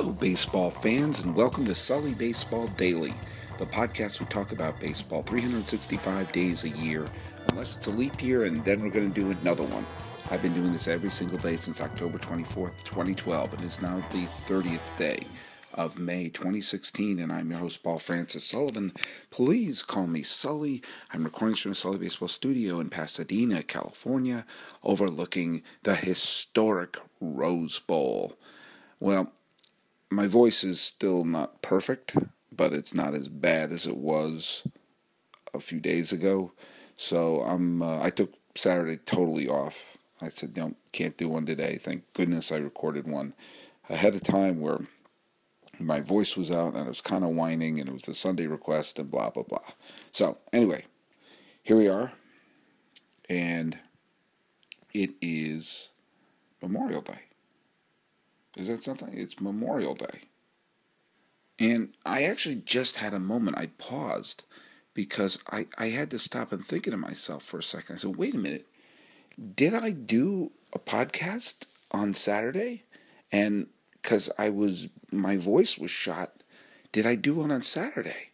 Hello, 0.00 0.14
baseball 0.14 0.70
fans, 0.70 1.20
and 1.20 1.36
welcome 1.36 1.66
to 1.66 1.74
Sully 1.74 2.14
Baseball 2.14 2.68
Daily, 2.68 3.12
the 3.58 3.66
podcast 3.66 4.18
we 4.18 4.24
talk 4.24 4.50
about 4.50 4.80
baseball 4.80 5.22
365 5.22 6.32
days 6.32 6.64
a 6.64 6.70
year, 6.70 7.06
unless 7.50 7.76
it's 7.76 7.86
a 7.88 7.90
leap 7.90 8.22
year, 8.22 8.44
and 8.44 8.64
then 8.64 8.80
we're 8.80 8.88
going 8.88 9.12
to 9.12 9.20
do 9.20 9.30
another 9.42 9.64
one. 9.64 9.84
I've 10.30 10.40
been 10.40 10.54
doing 10.54 10.72
this 10.72 10.88
every 10.88 11.10
single 11.10 11.36
day 11.36 11.56
since 11.56 11.82
October 11.82 12.16
24th, 12.16 12.82
2012, 12.82 13.52
and 13.52 13.62
it's 13.62 13.82
now 13.82 13.96
the 14.08 14.24
30th 14.24 14.96
day 14.96 15.18
of 15.74 15.98
May 15.98 16.30
2016, 16.30 17.20
and 17.20 17.30
I'm 17.30 17.50
your 17.50 17.58
host, 17.58 17.82
Paul 17.82 17.98
Francis 17.98 18.44
Sullivan. 18.44 18.94
Please 19.28 19.82
call 19.82 20.06
me 20.06 20.22
Sully. 20.22 20.82
I'm 21.12 21.24
recording 21.24 21.56
from 21.56 21.72
the 21.72 21.74
Sully 21.74 21.98
Baseball 21.98 22.28
Studio 22.28 22.80
in 22.80 22.88
Pasadena, 22.88 23.62
California, 23.62 24.46
overlooking 24.82 25.62
the 25.82 25.94
historic 25.94 26.96
Rose 27.20 27.78
Bowl. 27.78 28.38
Well, 28.98 29.30
my 30.10 30.26
voice 30.26 30.64
is 30.64 30.80
still 30.80 31.24
not 31.24 31.62
perfect, 31.62 32.16
but 32.52 32.72
it's 32.72 32.94
not 32.94 33.14
as 33.14 33.28
bad 33.28 33.70
as 33.70 33.86
it 33.86 33.96
was 33.96 34.66
a 35.54 35.60
few 35.60 35.80
days 35.80 36.12
ago. 36.12 36.52
So 36.96 37.40
I'm 37.42 37.82
uh, 37.82 38.02
I 38.02 38.10
took 38.10 38.34
Saturday 38.54 38.98
totally 38.98 39.48
off. 39.48 39.96
I 40.22 40.28
said, 40.28 40.52
don't 40.52 40.76
can't 40.92 41.16
do 41.16 41.28
one 41.28 41.46
today. 41.46 41.76
Thank 41.76 42.12
goodness 42.12 42.52
I 42.52 42.56
recorded 42.56 43.08
one 43.08 43.32
ahead 43.88 44.14
of 44.14 44.22
time 44.22 44.60
where 44.60 44.78
my 45.78 46.00
voice 46.00 46.36
was 46.36 46.50
out 46.50 46.74
and 46.74 46.84
it 46.84 46.88
was 46.88 47.00
kind 47.00 47.24
of 47.24 47.30
whining 47.30 47.80
and 47.80 47.88
it 47.88 47.92
was 47.92 48.02
the 48.02 48.14
Sunday 48.14 48.46
request 48.46 48.98
and 48.98 49.10
blah 49.10 49.30
blah 49.30 49.44
blah. 49.44 49.58
So 50.12 50.36
anyway, 50.52 50.84
here 51.62 51.76
we 51.76 51.88
are, 51.88 52.12
and 53.28 53.78
it 54.92 55.10
is 55.22 55.90
Memorial 56.60 57.00
Day. 57.00 57.29
Is 58.60 58.68
that 58.68 58.82
something? 58.82 59.08
It's 59.14 59.40
Memorial 59.40 59.94
Day. 59.94 60.20
And 61.58 61.94
I 62.04 62.24
actually 62.24 62.56
just 62.56 62.98
had 62.98 63.14
a 63.14 63.18
moment. 63.18 63.56
I 63.56 63.68
paused 63.78 64.44
because 64.92 65.42
I, 65.50 65.64
I 65.78 65.86
had 65.86 66.10
to 66.10 66.18
stop 66.18 66.52
and 66.52 66.62
thinking 66.62 66.90
to 66.90 66.98
myself 66.98 67.42
for 67.42 67.60
a 67.60 67.62
second. 67.62 67.94
I 67.94 67.98
said, 67.98 68.18
wait 68.18 68.34
a 68.34 68.38
minute. 68.38 68.66
Did 69.56 69.72
I 69.72 69.92
do 69.92 70.52
a 70.74 70.78
podcast 70.78 71.68
on 71.92 72.12
Saturday? 72.12 72.82
And 73.32 73.66
because 73.92 74.30
I 74.38 74.50
was, 74.50 74.90
my 75.10 75.38
voice 75.38 75.78
was 75.78 75.90
shot, 75.90 76.44
did 76.92 77.06
I 77.06 77.14
do 77.14 77.36
one 77.36 77.50
on 77.50 77.62
Saturday? 77.62 78.28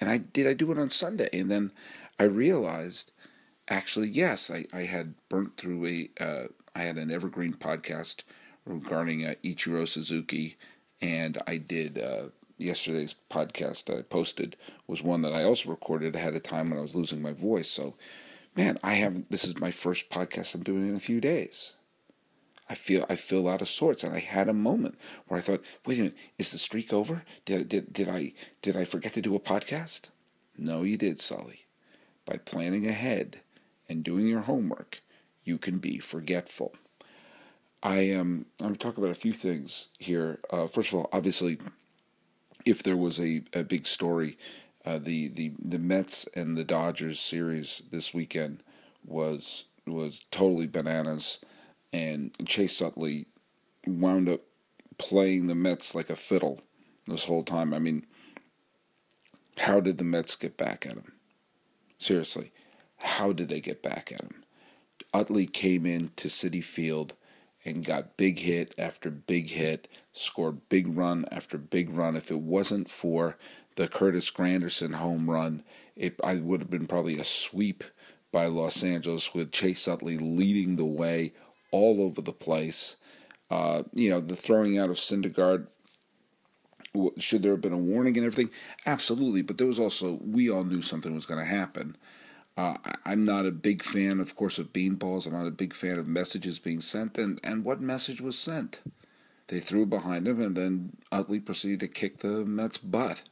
And 0.00 0.10
I 0.10 0.18
did 0.18 0.48
I 0.48 0.54
do 0.54 0.72
it 0.72 0.78
on 0.78 0.90
Sunday? 0.90 1.28
And 1.32 1.48
then 1.48 1.70
I 2.18 2.24
realized, 2.24 3.12
actually, 3.70 4.08
yes, 4.08 4.50
I, 4.50 4.64
I 4.76 4.82
had 4.82 5.14
burnt 5.28 5.54
through 5.54 5.86
a, 5.86 6.10
uh, 6.20 6.44
I 6.74 6.80
had 6.80 6.96
an 6.96 7.12
evergreen 7.12 7.52
podcast 7.52 8.24
regarding 8.68 9.24
uh, 9.24 9.34
Ichiro 9.44 9.86
Suzuki, 9.88 10.56
and 11.00 11.38
I 11.46 11.56
did 11.56 11.98
uh, 11.98 12.28
yesterday's 12.58 13.14
podcast 13.30 13.84
that 13.86 13.98
I 13.98 14.02
posted 14.02 14.56
was 14.86 15.02
one 15.02 15.22
that 15.22 15.32
I 15.32 15.44
also 15.44 15.70
recorded 15.70 16.14
ahead 16.16 16.34
of 16.34 16.42
time 16.42 16.70
when 16.70 16.78
I 16.78 16.82
was 16.82 16.96
losing 16.96 17.22
my 17.22 17.32
voice. 17.32 17.68
So, 17.68 17.94
man, 18.56 18.78
I 18.82 18.94
have 18.94 19.28
this 19.30 19.44
is 19.44 19.60
my 19.60 19.70
first 19.70 20.10
podcast 20.10 20.54
I'm 20.54 20.62
doing 20.62 20.88
in 20.88 20.94
a 20.94 21.00
few 21.00 21.20
days. 21.20 21.76
I 22.70 22.74
feel 22.74 23.04
I 23.08 23.16
feel 23.16 23.48
out 23.48 23.62
of 23.62 23.68
sorts, 23.68 24.04
and 24.04 24.14
I 24.14 24.20
had 24.20 24.48
a 24.48 24.52
moment 24.52 24.98
where 25.26 25.38
I 25.38 25.42
thought, 25.42 25.64
"Wait 25.86 25.98
a 25.98 26.02
minute, 26.02 26.18
is 26.38 26.52
the 26.52 26.58
streak 26.58 26.92
over? 26.92 27.24
Did 27.44 27.68
did 27.68 27.92
did 27.92 28.08
I 28.08 28.32
did 28.62 28.76
I 28.76 28.84
forget 28.84 29.12
to 29.14 29.22
do 29.22 29.34
a 29.34 29.40
podcast?" 29.40 30.10
No, 30.56 30.82
you 30.82 30.96
did, 30.96 31.20
Sully. 31.20 31.66
By 32.26 32.36
planning 32.36 32.86
ahead 32.86 33.40
and 33.88 34.04
doing 34.04 34.26
your 34.26 34.42
homework, 34.42 35.00
you 35.44 35.56
can 35.58 35.78
be 35.78 35.98
forgetful. 35.98 36.74
I 37.82 37.98
am. 37.98 38.20
Um, 38.20 38.46
I'm 38.60 38.66
going 38.66 38.74
to 38.74 38.78
talk 38.78 38.98
about 38.98 39.10
a 39.10 39.14
few 39.14 39.32
things 39.32 39.88
here. 39.98 40.40
Uh, 40.50 40.66
first 40.66 40.92
of 40.92 40.98
all, 40.98 41.08
obviously, 41.12 41.58
if 42.64 42.82
there 42.82 42.96
was 42.96 43.20
a, 43.20 43.42
a 43.54 43.62
big 43.62 43.86
story, 43.86 44.36
uh, 44.84 44.98
the 44.98 45.28
the 45.28 45.52
the 45.60 45.78
Mets 45.78 46.26
and 46.34 46.56
the 46.56 46.64
Dodgers 46.64 47.20
series 47.20 47.82
this 47.90 48.12
weekend 48.12 48.62
was 49.06 49.64
was 49.86 50.20
totally 50.30 50.66
bananas, 50.66 51.38
and 51.92 52.32
Chase 52.46 52.82
Utley 52.82 53.26
wound 53.86 54.28
up 54.28 54.40
playing 54.98 55.46
the 55.46 55.54
Mets 55.54 55.94
like 55.94 56.10
a 56.10 56.16
fiddle 56.16 56.60
this 57.06 57.24
whole 57.24 57.44
time. 57.44 57.72
I 57.72 57.78
mean, 57.78 58.04
how 59.56 59.78
did 59.80 59.98
the 59.98 60.04
Mets 60.04 60.34
get 60.36 60.56
back 60.56 60.84
at 60.84 60.94
him? 60.94 61.12
Seriously, 61.98 62.50
how 62.98 63.32
did 63.32 63.48
they 63.48 63.60
get 63.60 63.82
back 63.82 64.10
at 64.12 64.22
him? 64.22 64.42
Utley 65.14 65.46
came 65.46 65.86
into 65.86 66.28
Citi 66.28 66.62
Field 66.62 67.14
and 67.74 67.84
got 67.84 68.16
big 68.16 68.38
hit 68.38 68.74
after 68.78 69.10
big 69.10 69.48
hit, 69.48 69.88
scored 70.12 70.68
big 70.68 70.86
run 70.88 71.24
after 71.30 71.58
big 71.58 71.90
run. 71.90 72.16
If 72.16 72.30
it 72.30 72.40
wasn't 72.40 72.88
for 72.88 73.36
the 73.76 73.88
Curtis 73.88 74.30
Granderson 74.30 74.94
home 74.94 75.28
run, 75.28 75.62
it 75.96 76.20
I 76.22 76.36
would 76.36 76.60
have 76.60 76.70
been 76.70 76.86
probably 76.86 77.18
a 77.18 77.24
sweep 77.24 77.84
by 78.32 78.46
Los 78.46 78.82
Angeles 78.82 79.34
with 79.34 79.52
Chase 79.52 79.88
Utley 79.88 80.18
leading 80.18 80.76
the 80.76 80.84
way 80.84 81.32
all 81.70 82.00
over 82.00 82.20
the 82.20 82.32
place. 82.32 82.96
Uh, 83.50 83.82
you 83.92 84.10
know, 84.10 84.20
the 84.20 84.36
throwing 84.36 84.78
out 84.78 84.90
of 84.90 84.96
Syndergaard. 84.96 85.68
Should 87.18 87.42
there 87.42 87.52
have 87.52 87.60
been 87.60 87.72
a 87.72 87.78
warning 87.78 88.16
and 88.16 88.26
everything? 88.26 88.52
Absolutely, 88.86 89.42
but 89.42 89.58
there 89.58 89.66
was 89.66 89.78
also 89.78 90.18
we 90.22 90.50
all 90.50 90.64
knew 90.64 90.82
something 90.82 91.14
was 91.14 91.26
going 91.26 91.40
to 91.40 91.46
happen. 91.46 91.96
Uh, 92.58 92.74
I'm 93.04 93.24
not 93.24 93.46
a 93.46 93.52
big 93.52 93.84
fan, 93.84 94.18
of 94.18 94.34
course, 94.34 94.58
of 94.58 94.72
beanballs. 94.72 95.28
I'm 95.28 95.32
not 95.32 95.46
a 95.46 95.52
big 95.52 95.72
fan 95.72 95.96
of 95.96 96.08
messages 96.08 96.58
being 96.58 96.80
sent. 96.80 97.16
And, 97.16 97.38
and 97.44 97.64
what 97.64 97.80
message 97.80 98.20
was 98.20 98.36
sent? 98.36 98.82
They 99.46 99.60
threw 99.60 99.86
behind 99.86 100.26
him, 100.26 100.40
and 100.40 100.56
then 100.56 100.96
Utley 101.12 101.38
proceeded 101.38 101.78
to 101.80 101.86
kick 101.86 102.18
the 102.18 102.44
Mets' 102.44 102.78
butt. 102.78 103.22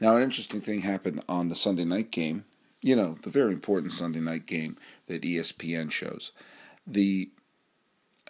Now, 0.00 0.16
an 0.16 0.22
interesting 0.22 0.60
thing 0.60 0.82
happened 0.82 1.24
on 1.28 1.48
the 1.48 1.56
Sunday 1.56 1.84
night 1.84 2.12
game. 2.12 2.44
You 2.80 2.94
know, 2.94 3.14
the 3.14 3.28
very 3.28 3.52
important 3.52 3.90
Sunday 3.90 4.20
night 4.20 4.46
game 4.46 4.76
that 5.08 5.22
ESPN 5.22 5.90
shows. 5.90 6.30
The 6.86 7.28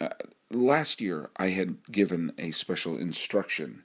uh, 0.00 0.09
last 0.50 1.03
year, 1.03 1.28
I 1.37 1.48
had 1.48 1.77
given 1.92 2.32
a 2.38 2.53
special 2.53 2.97
instruction 2.97 3.82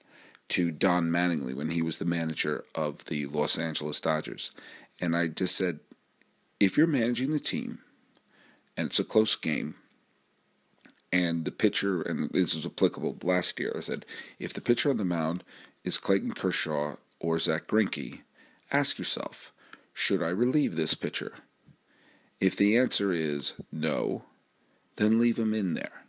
to 0.47 0.71
Don 0.71 1.09
Mattingly 1.09 1.55
when 1.55 1.69
he 1.69 1.81
was 1.81 1.99
the 1.99 2.05
manager 2.05 2.63
of 2.75 3.05
the 3.05 3.25
Los 3.25 3.57
Angeles 3.57 3.99
Dodgers. 3.99 4.51
And 5.01 5.15
I 5.15 5.27
just 5.27 5.55
said, 5.55 5.79
if 6.59 6.77
you're 6.77 6.87
managing 6.87 7.31
the 7.31 7.39
team 7.39 7.79
and 8.77 8.87
it's 8.87 8.99
a 8.99 9.03
close 9.03 9.35
game, 9.35 9.75
and 11.11 11.45
the 11.45 11.51
pitcher, 11.51 12.01
and 12.01 12.29
this 12.31 12.53
is 12.53 12.65
applicable 12.65 13.17
last 13.23 13.57
year, 13.59 13.73
I 13.77 13.79
said, 13.79 14.05
if 14.37 14.53
the 14.53 14.59
pitcher 14.61 14.89
on 14.89 14.97
the 14.97 15.05
mound 15.05 15.43
is 15.85 15.97
Clayton 15.97 16.31
Kershaw 16.31 16.95
or 17.19 17.39
Zack 17.39 17.67
Greinke, 17.67 18.21
ask 18.71 18.97
yourself, 18.97 19.53
should 19.93 20.21
I 20.21 20.29
relieve 20.29 20.75
this 20.75 20.93
pitcher? 20.93 21.33
If 22.41 22.57
the 22.57 22.77
answer 22.77 23.13
is 23.13 23.53
no, 23.71 24.25
then 24.97 25.19
leave 25.19 25.39
him 25.39 25.53
in 25.53 25.73
there. 25.73 26.03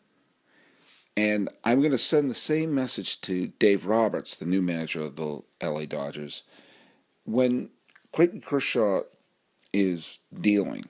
And 1.16 1.48
I'm 1.64 1.80
going 1.80 1.92
to 1.92 1.98
send 1.98 2.28
the 2.28 2.34
same 2.34 2.74
message 2.74 3.20
to 3.22 3.46
Dave 3.46 3.86
Roberts, 3.86 4.36
the 4.36 4.44
new 4.44 4.60
manager 4.60 5.00
of 5.02 5.16
the 5.16 5.40
LA 5.62 5.86
Dodgers. 5.86 6.42
When 7.24 7.70
Clayton 8.16 8.40
Kershaw 8.40 9.02
is 9.74 10.20
dealing. 10.32 10.86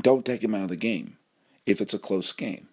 Don't 0.00 0.24
take 0.24 0.42
him 0.42 0.54
out 0.54 0.62
of 0.62 0.68
the 0.70 0.76
game 0.76 1.18
if 1.66 1.82
it's 1.82 1.92
a 1.92 1.98
close 1.98 2.32
game. 2.32 2.68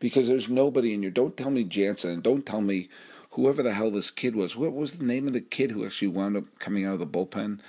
Because 0.00 0.26
there's 0.26 0.48
nobody 0.48 0.94
in 0.94 1.02
your. 1.04 1.12
Don't 1.12 1.36
tell 1.36 1.52
me 1.52 1.62
Jansen. 1.62 2.20
Don't 2.20 2.44
tell 2.44 2.60
me 2.60 2.88
whoever 3.30 3.62
the 3.62 3.72
hell 3.72 3.92
this 3.92 4.10
kid 4.10 4.34
was. 4.34 4.56
What 4.56 4.72
was 4.72 4.94
the 4.94 5.04
name 5.04 5.28
of 5.28 5.32
the 5.32 5.40
kid 5.40 5.70
who 5.70 5.84
actually 5.84 6.08
wound 6.08 6.36
up 6.36 6.42
coming 6.58 6.84
out 6.84 6.94
of 6.94 6.98
the 6.98 7.06
bullpen? 7.06 7.60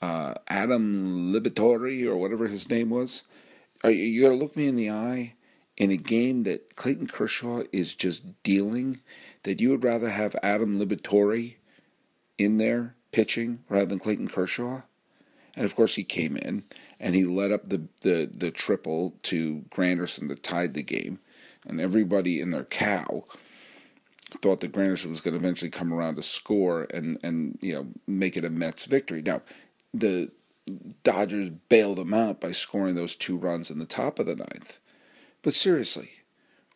Uh, 0.00 0.32
Adam 0.48 1.30
Liberatore 1.30 2.06
or 2.06 2.16
whatever 2.16 2.46
his 2.46 2.70
name 2.70 2.88
was. 2.88 3.24
Are 3.84 3.90
you, 3.90 4.04
you 4.04 4.22
got 4.22 4.30
to 4.30 4.36
look 4.36 4.56
me 4.56 4.68
in 4.68 4.76
the 4.76 4.88
eye 4.88 5.34
in 5.76 5.90
a 5.90 5.98
game 5.98 6.44
that 6.44 6.76
Clayton 6.76 7.08
Kershaw 7.08 7.64
is 7.74 7.94
just 7.94 8.42
dealing. 8.42 9.00
That 9.42 9.60
you 9.60 9.68
would 9.68 9.84
rather 9.84 10.08
have 10.08 10.34
Adam 10.42 10.78
Liberatore 10.80 11.56
in 12.38 12.56
there 12.56 12.96
pitching 13.12 13.60
rather 13.68 13.86
than 13.86 13.98
Clayton 13.98 14.28
Kershaw. 14.28 14.82
And 15.54 15.64
of 15.64 15.76
course, 15.76 15.94
he 15.94 16.04
came 16.04 16.36
in 16.36 16.64
and 16.98 17.14
he 17.14 17.24
led 17.24 17.52
up 17.52 17.68
the, 17.68 17.82
the, 18.00 18.30
the 18.36 18.50
triple 18.50 19.14
to 19.24 19.64
Granderson 19.70 20.28
that 20.28 20.42
tied 20.42 20.74
the 20.74 20.82
game. 20.82 21.18
And 21.66 21.80
everybody 21.80 22.40
in 22.40 22.50
their 22.50 22.64
cow 22.64 23.24
thought 24.40 24.60
that 24.60 24.72
Granderson 24.72 25.08
was 25.08 25.20
going 25.20 25.38
to 25.38 25.40
eventually 25.44 25.70
come 25.70 25.92
around 25.92 26.16
to 26.16 26.22
score 26.22 26.86
and, 26.92 27.18
and 27.22 27.58
you 27.60 27.74
know 27.74 27.86
make 28.06 28.36
it 28.36 28.44
a 28.44 28.50
Mets 28.50 28.86
victory. 28.86 29.22
Now, 29.22 29.42
the 29.92 30.30
Dodgers 31.02 31.50
bailed 31.68 31.98
him 31.98 32.14
out 32.14 32.40
by 32.40 32.52
scoring 32.52 32.94
those 32.94 33.16
two 33.16 33.36
runs 33.36 33.70
in 33.70 33.78
the 33.78 33.86
top 33.86 34.18
of 34.18 34.26
the 34.26 34.36
ninth. 34.36 34.80
But 35.42 35.54
seriously, 35.54 36.10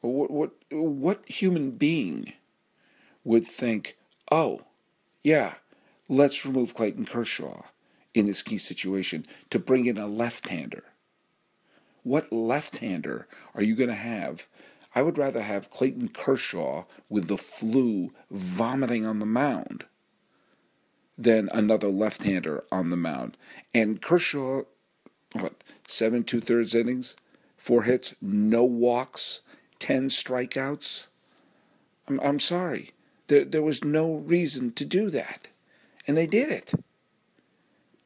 what 0.01 0.31
what 0.31 0.51
what 0.71 1.29
human 1.29 1.73
being 1.73 2.33
would 3.25 3.45
think, 3.45 3.97
oh, 4.31 4.61
yeah, 5.23 5.55
let's 6.09 6.47
remove 6.47 6.75
Clayton 6.75 7.05
Kershaw 7.05 7.63
in 8.15 8.27
this 8.27 8.43
key 8.43 8.59
situation 8.59 9.27
to 9.51 9.59
bring 9.59 9.87
in 9.87 9.99
a 9.99 10.07
left 10.07 10.49
hander. 10.49 10.85
What 12.03 12.33
left 12.33 12.79
hander 12.79 13.27
are 13.55 13.63
you 13.63 13.75
going 13.75 13.91
to 13.91 13.95
have? 13.95 14.47
I 14.95 15.03
would 15.03 15.19
rather 15.19 15.43
have 15.43 15.71
Clayton 15.71 16.09
Kershaw 16.09 16.85
with 17.11 17.29
the 17.29 17.37
flu 17.37 18.13
vomiting 18.31 19.05
on 19.05 19.19
the 19.19 19.27
mound 19.27 19.85
than 21.19 21.49
another 21.53 21.89
left 21.89 22.23
hander 22.23 22.65
on 22.71 22.91
the 22.91 22.97
mound. 22.97 23.37
And 23.75 24.01
Kershaw, 24.01 24.63
what, 25.35 25.65
seven 25.87 26.25
two 26.25 26.41
thirds 26.41 26.75
innings, 26.75 27.17
four 27.57 27.83
hits, 27.83 28.15
no 28.23 28.65
walks, 28.65 29.41
10 29.79 30.09
strikeouts? 30.09 31.09
I'm, 32.09 32.21
I'm 32.21 32.41
sorry. 32.41 32.91
There, 33.27 33.45
there 33.45 33.63
was 33.63 33.85
no 33.85 34.17
reason 34.17 34.73
to 34.73 34.85
do 34.85 35.11
that. 35.11 35.49
And 36.07 36.17
they 36.17 36.27
did 36.27 36.51
it. 36.51 36.73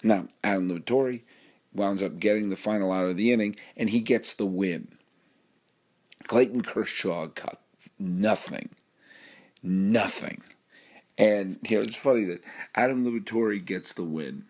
Now, 0.02 0.25
Adam 0.43 0.69
Liberatore 0.69 1.20
winds 1.75 2.02
up 2.02 2.19
getting 2.19 2.49
the 2.49 2.56
final 2.56 2.93
out 2.93 3.08
of 3.08 3.17
the 3.17 3.32
inning, 3.32 3.56
and 3.76 3.91
he 3.91 4.00
gets 4.00 4.35
the 4.35 4.47
win. 4.47 4.88
Clayton 6.25 6.62
Kershaw 6.62 7.26
got 7.26 7.58
nothing. 7.99 8.70
Nothing. 9.62 10.41
And 11.19 11.58
you 11.69 11.76
know, 11.76 11.82
it's 11.82 12.02
funny 12.02 12.25
that 12.25 12.44
Adam 12.75 13.05
Liberatore 13.05 13.62
gets 13.64 13.93
the 13.93 14.05
win. 14.05 14.44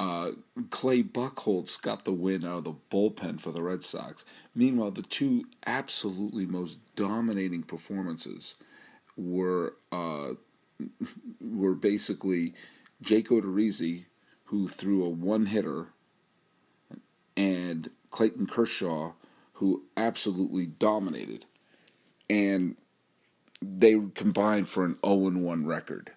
Uh, 0.00 0.30
Clay 0.70 1.02
Buchholz 1.02 1.80
got 1.80 2.06
the 2.06 2.12
win 2.12 2.44
out 2.44 2.58
of 2.58 2.64
the 2.64 2.74
bullpen 2.90 3.38
for 3.38 3.52
the 3.52 3.62
Red 3.62 3.82
Sox. 3.84 4.24
Meanwhile, 4.54 4.92
the 4.92 5.02
two 5.02 5.44
absolutely 5.66 6.46
most 6.46 6.78
dominating 6.96 7.62
performances 7.62 8.56
were 9.18 9.74
uh, 9.92 10.30
were 11.40 11.74
basically 11.74 12.54
Jake 13.02 13.28
Odorizzi, 13.28 14.06
who 14.44 14.68
threw 14.68 15.04
a 15.04 15.08
one 15.08 15.46
hitter, 15.46 15.88
and 17.36 17.90
Clayton 18.10 18.46
Kershaw, 18.46 19.12
who 19.54 19.84
absolutely 19.96 20.66
dominated. 20.66 21.46
And 22.28 22.76
they 23.62 24.00
combined 24.14 24.68
for 24.68 24.84
an 24.84 24.96
0 25.04 25.38
1 25.38 25.66
record 25.66 26.12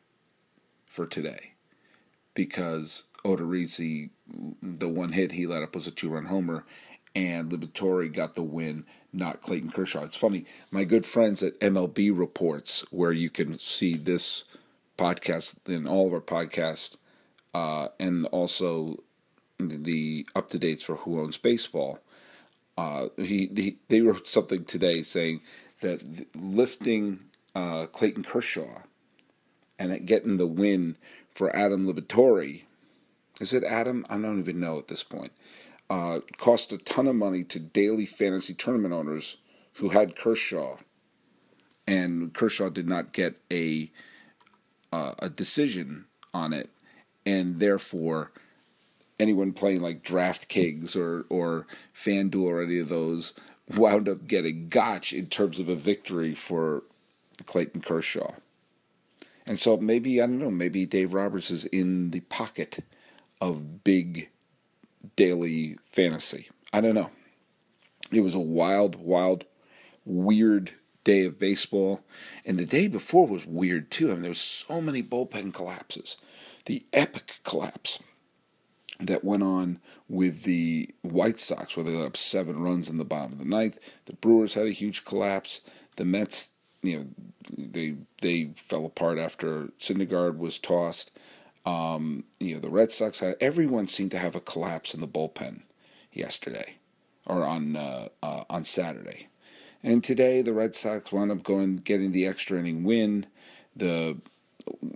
for 0.89 1.05
today 1.05 1.53
because 2.33 3.05
Odorizzi, 3.25 4.09
the 4.61 4.89
one 4.89 5.11
hit 5.11 5.31
he 5.31 5.45
let 5.45 5.63
up 5.63 5.75
was 5.75 5.87
a 5.87 5.91
two 5.91 6.09
run 6.09 6.25
homer, 6.25 6.65
and 7.15 7.51
Liberatore 7.51 8.11
got 8.11 8.33
the 8.33 8.43
win, 8.43 8.85
not 9.11 9.41
Clayton 9.41 9.69
Kershaw. 9.69 10.03
It's 10.03 10.15
funny, 10.15 10.45
my 10.71 10.83
good 10.83 11.05
friends 11.05 11.43
at 11.43 11.59
MLB 11.59 12.17
Reports, 12.17 12.85
where 12.91 13.11
you 13.11 13.29
can 13.29 13.59
see 13.59 13.95
this 13.95 14.45
podcast 14.97 15.67
and 15.73 15.87
all 15.87 16.07
of 16.07 16.13
our 16.13 16.21
podcasts, 16.21 16.97
uh, 17.53 17.89
and 17.99 18.25
also 18.27 18.97
the 19.59 20.25
up 20.35 20.49
to 20.49 20.59
dates 20.59 20.83
for 20.83 20.95
Who 20.95 21.19
Owns 21.19 21.37
Baseball. 21.37 21.99
Uh, 22.77 23.07
he, 23.17 23.51
he, 23.55 23.77
they 23.89 24.01
wrote 24.01 24.25
something 24.25 24.65
today 24.65 25.03
saying 25.03 25.41
that 25.81 26.03
lifting 26.35 27.19
uh, 27.55 27.85
Clayton 27.91 28.23
Kershaw 28.23 28.81
and 29.77 30.05
getting 30.07 30.37
the 30.37 30.47
win 30.47 30.95
for 31.29 31.55
Adam 31.55 31.87
Liberatore. 31.87 32.63
Is 33.39 33.53
it 33.53 33.63
Adam? 33.63 34.05
I 34.09 34.19
don't 34.19 34.39
even 34.39 34.59
know 34.59 34.77
at 34.79 34.87
this 34.87 35.03
point. 35.03 35.31
Uh, 35.89 36.19
cost 36.37 36.73
a 36.73 36.77
ton 36.79 37.07
of 37.07 37.15
money 37.15 37.43
to 37.43 37.59
daily 37.59 38.05
fantasy 38.05 38.53
tournament 38.53 38.93
owners 38.93 39.37
who 39.77 39.89
had 39.89 40.15
Kershaw, 40.15 40.77
and 41.87 42.33
Kershaw 42.33 42.69
did 42.69 42.87
not 42.87 43.13
get 43.13 43.37
a 43.51 43.91
uh, 44.91 45.13
a 45.19 45.29
decision 45.29 46.05
on 46.33 46.53
it, 46.53 46.69
and 47.25 47.59
therefore 47.59 48.31
anyone 49.19 49.53
playing 49.53 49.81
like 49.81 50.03
DraftKings 50.03 50.95
or 50.95 51.25
or 51.29 51.67
FanDuel 51.93 52.43
or 52.43 52.63
any 52.63 52.79
of 52.79 52.89
those 52.89 53.33
wound 53.77 54.09
up 54.09 54.27
getting 54.27 54.67
gotch 54.69 55.13
in 55.13 55.27
terms 55.27 55.59
of 55.59 55.69
a 55.69 55.75
victory 55.75 56.33
for 56.33 56.83
Clayton 57.45 57.81
Kershaw. 57.81 58.31
And 59.45 59.59
so 59.59 59.77
maybe, 59.77 60.21
I 60.21 60.25
don't 60.25 60.39
know, 60.39 60.51
maybe 60.51 60.85
Dave 60.85 61.13
Roberts 61.13 61.51
is 61.51 61.65
in 61.65 62.11
the 62.11 62.21
pocket 62.21 62.79
of 63.41 63.83
big 63.83 64.29
daily 65.15 65.77
fantasy. 65.83 66.49
I 66.71 66.81
don't 66.81 66.95
know. 66.95 67.09
It 68.11 68.21
was 68.21 68.35
a 68.35 68.39
wild, 68.39 68.95
wild, 68.95 69.45
weird 70.05 70.71
day 71.03 71.25
of 71.25 71.39
baseball. 71.39 72.01
And 72.45 72.57
the 72.57 72.65
day 72.65 72.87
before 72.87 73.27
was 73.27 73.45
weird 73.45 73.91
too. 73.91 74.09
I 74.09 74.13
mean, 74.13 74.21
there 74.21 74.29
was 74.29 74.41
so 74.41 74.81
many 74.81 75.03
bullpen 75.03 75.53
collapses. 75.53 76.17
The 76.65 76.83
epic 76.93 77.39
collapse 77.43 78.01
that 78.99 79.23
went 79.23 79.43
on 79.43 79.79
with 80.07 80.43
the 80.43 80.89
White 81.01 81.39
Sox, 81.39 81.75
where 81.75 81.83
they 81.83 81.91
let 81.91 82.07
up 82.07 82.17
seven 82.17 82.59
runs 82.61 82.89
in 82.89 82.97
the 82.97 83.05
bottom 83.05 83.33
of 83.33 83.39
the 83.39 83.45
ninth. 83.45 83.79
The 84.05 84.13
Brewers 84.13 84.53
had 84.53 84.67
a 84.67 84.71
huge 84.71 85.03
collapse. 85.03 85.61
The 85.97 86.05
Mets 86.05 86.51
you 86.81 86.97
know 86.99 87.05
they 87.57 87.95
they 88.21 88.51
fell 88.55 88.85
apart 88.85 89.17
after 89.17 89.65
Syndergaard 89.79 90.37
was 90.37 90.59
tossed. 90.59 91.17
Um, 91.65 92.25
you 92.39 92.55
know 92.55 92.59
the 92.59 92.69
Red 92.69 92.91
Sox 92.91 93.19
had 93.19 93.35
everyone 93.39 93.87
seemed 93.87 94.11
to 94.11 94.17
have 94.17 94.35
a 94.35 94.41
collapse 94.41 94.93
in 94.93 94.99
the 94.99 95.07
bullpen 95.07 95.61
yesterday 96.11 96.75
or 97.25 97.45
on 97.45 97.75
uh, 97.75 98.07
uh, 98.21 98.43
on 98.49 98.63
Saturday, 98.63 99.27
and 99.81 100.03
today 100.03 100.41
the 100.41 100.53
Red 100.53 100.75
Sox 100.75 101.11
wound 101.11 101.31
up 101.31 101.43
going 101.43 101.77
getting 101.77 102.11
the 102.11 102.27
extra 102.27 102.59
inning 102.59 102.83
win. 102.83 103.25
The 103.75 104.17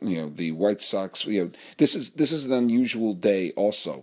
you 0.02 0.18
know 0.18 0.30
the 0.30 0.52
White 0.52 0.82
Sox 0.82 1.26
you 1.26 1.46
know 1.46 1.52
this 1.78 1.96
is 1.96 2.12
this 2.12 2.32
is 2.32 2.46
an 2.46 2.54
unusual 2.54 3.14
day 3.14 3.52
also 3.56 4.02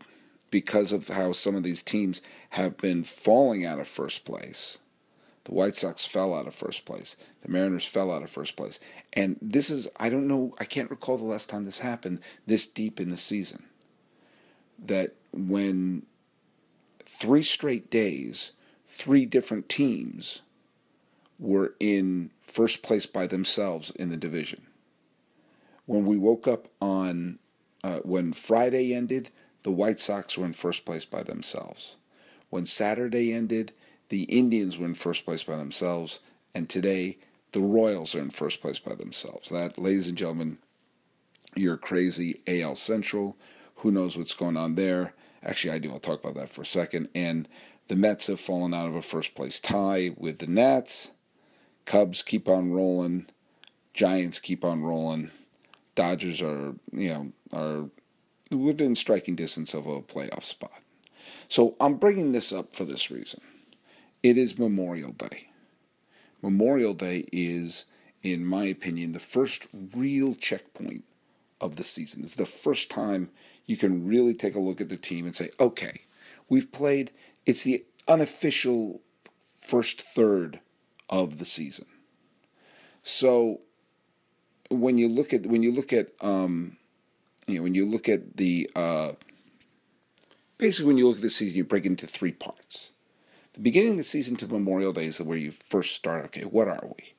because 0.50 0.92
of 0.92 1.08
how 1.08 1.32
some 1.32 1.56
of 1.56 1.62
these 1.64 1.82
teams 1.82 2.22
have 2.50 2.76
been 2.78 3.02
falling 3.02 3.66
out 3.66 3.80
of 3.80 3.88
first 3.88 4.24
place 4.24 4.78
the 5.44 5.52
White 5.52 5.74
Sox 5.74 6.04
fell 6.04 6.34
out 6.34 6.46
of 6.46 6.54
first 6.54 6.86
place. 6.86 7.16
The 7.42 7.50
Mariners 7.50 7.86
fell 7.86 8.10
out 8.10 8.22
of 8.22 8.30
first 8.30 8.56
place. 8.56 8.80
And 9.12 9.38
this 9.42 9.70
is, 9.70 9.88
I 9.98 10.08
don't 10.08 10.26
know, 10.26 10.54
I 10.58 10.64
can't 10.64 10.90
recall 10.90 11.18
the 11.18 11.24
last 11.24 11.50
time 11.50 11.64
this 11.64 11.80
happened 11.80 12.20
this 12.46 12.66
deep 12.66 12.98
in 12.98 13.10
the 13.10 13.16
season. 13.16 13.64
That 14.86 15.14
when 15.32 16.06
three 17.04 17.42
straight 17.42 17.90
days, 17.90 18.52
three 18.86 19.26
different 19.26 19.68
teams 19.68 20.42
were 21.38 21.74
in 21.78 22.30
first 22.40 22.82
place 22.82 23.06
by 23.06 23.26
themselves 23.26 23.90
in 23.90 24.08
the 24.08 24.16
division. 24.16 24.66
When 25.86 26.06
we 26.06 26.16
woke 26.16 26.48
up 26.48 26.68
on, 26.80 27.38
uh, 27.82 27.98
when 27.98 28.32
Friday 28.32 28.94
ended, 28.94 29.30
the 29.62 29.72
White 29.72 30.00
Sox 30.00 30.38
were 30.38 30.46
in 30.46 30.54
first 30.54 30.86
place 30.86 31.04
by 31.04 31.22
themselves. 31.22 31.96
When 32.48 32.64
Saturday 32.64 33.32
ended, 33.32 33.72
the 34.08 34.24
Indians 34.24 34.78
were 34.78 34.86
in 34.86 34.94
first 34.94 35.24
place 35.24 35.44
by 35.44 35.56
themselves, 35.56 36.20
and 36.54 36.68
today 36.68 37.18
the 37.52 37.60
Royals 37.60 38.14
are 38.14 38.20
in 38.20 38.30
first 38.30 38.60
place 38.60 38.78
by 38.78 38.94
themselves. 38.94 39.48
That, 39.48 39.78
ladies 39.78 40.08
and 40.08 40.18
gentlemen, 40.18 40.58
you're 41.54 41.76
crazy 41.76 42.40
AL 42.46 42.74
Central. 42.74 43.36
Who 43.76 43.90
knows 43.90 44.18
what's 44.18 44.34
going 44.34 44.56
on 44.56 44.74
there? 44.74 45.14
Actually, 45.42 45.74
I 45.74 45.78
do. 45.78 45.90
I'll 45.90 45.98
talk 45.98 46.20
about 46.20 46.34
that 46.34 46.48
for 46.48 46.62
a 46.62 46.66
second. 46.66 47.08
And 47.14 47.48
the 47.88 47.96
Mets 47.96 48.28
have 48.28 48.40
fallen 48.40 48.74
out 48.74 48.88
of 48.88 48.94
a 48.94 49.02
first 49.02 49.34
place 49.34 49.60
tie 49.60 50.10
with 50.16 50.38
the 50.38 50.46
Nats. 50.46 51.12
Cubs 51.84 52.22
keep 52.22 52.48
on 52.48 52.72
rolling. 52.72 53.26
Giants 53.92 54.38
keep 54.38 54.64
on 54.64 54.82
rolling. 54.82 55.30
Dodgers 55.94 56.42
are, 56.42 56.74
you 56.92 57.08
know, 57.08 57.32
are 57.52 57.84
within 58.56 58.94
striking 58.94 59.36
distance 59.36 59.74
of 59.74 59.86
a 59.86 60.00
playoff 60.00 60.42
spot. 60.42 60.80
So 61.48 61.76
I'm 61.80 61.94
bringing 61.94 62.32
this 62.32 62.52
up 62.52 62.74
for 62.74 62.84
this 62.84 63.10
reason. 63.10 63.40
It 64.24 64.38
is 64.38 64.58
Memorial 64.58 65.12
Day. 65.12 65.48
Memorial 66.40 66.94
Day 66.94 67.28
is, 67.30 67.84
in 68.22 68.46
my 68.46 68.64
opinion, 68.64 69.12
the 69.12 69.18
first 69.18 69.66
real 69.94 70.34
checkpoint 70.34 71.04
of 71.60 71.76
the 71.76 71.82
season. 71.82 72.22
It's 72.22 72.36
the 72.36 72.46
first 72.46 72.90
time 72.90 73.28
you 73.66 73.76
can 73.76 74.06
really 74.06 74.32
take 74.32 74.54
a 74.54 74.60
look 74.60 74.80
at 74.80 74.88
the 74.88 74.96
team 74.96 75.26
and 75.26 75.36
say, 75.36 75.50
okay, 75.60 76.00
we've 76.48 76.72
played, 76.72 77.10
it's 77.44 77.64
the 77.64 77.84
unofficial 78.08 79.02
first 79.40 80.00
third 80.00 80.58
of 81.10 81.38
the 81.38 81.44
season. 81.44 81.84
So 83.02 83.60
when 84.70 84.96
you 84.96 85.08
look 85.08 85.34
at 85.34 85.44
when 85.44 85.62
you 85.62 85.70
look 85.70 85.92
at 85.92 86.08
um, 86.22 86.72
you 87.46 87.58
know 87.58 87.62
when 87.62 87.74
you 87.74 87.84
look 87.84 88.08
at 88.08 88.38
the 88.38 88.70
uh, 88.74 89.12
basically 90.56 90.86
when 90.86 90.96
you 90.96 91.08
look 91.08 91.16
at 91.16 91.22
the 91.22 91.28
season, 91.28 91.58
you 91.58 91.64
break 91.64 91.84
it 91.84 91.90
into 91.90 92.06
three 92.06 92.32
parts. 92.32 92.93
The 93.54 93.60
beginning 93.60 93.92
of 93.92 93.98
the 93.98 94.02
season 94.02 94.34
to 94.38 94.48
Memorial 94.48 94.92
Day 94.92 95.06
is 95.06 95.22
where 95.22 95.38
you 95.38 95.52
first 95.52 95.94
start. 95.94 96.24
Okay, 96.24 96.42
what 96.42 96.66
are 96.66 96.84
we? 96.98 97.12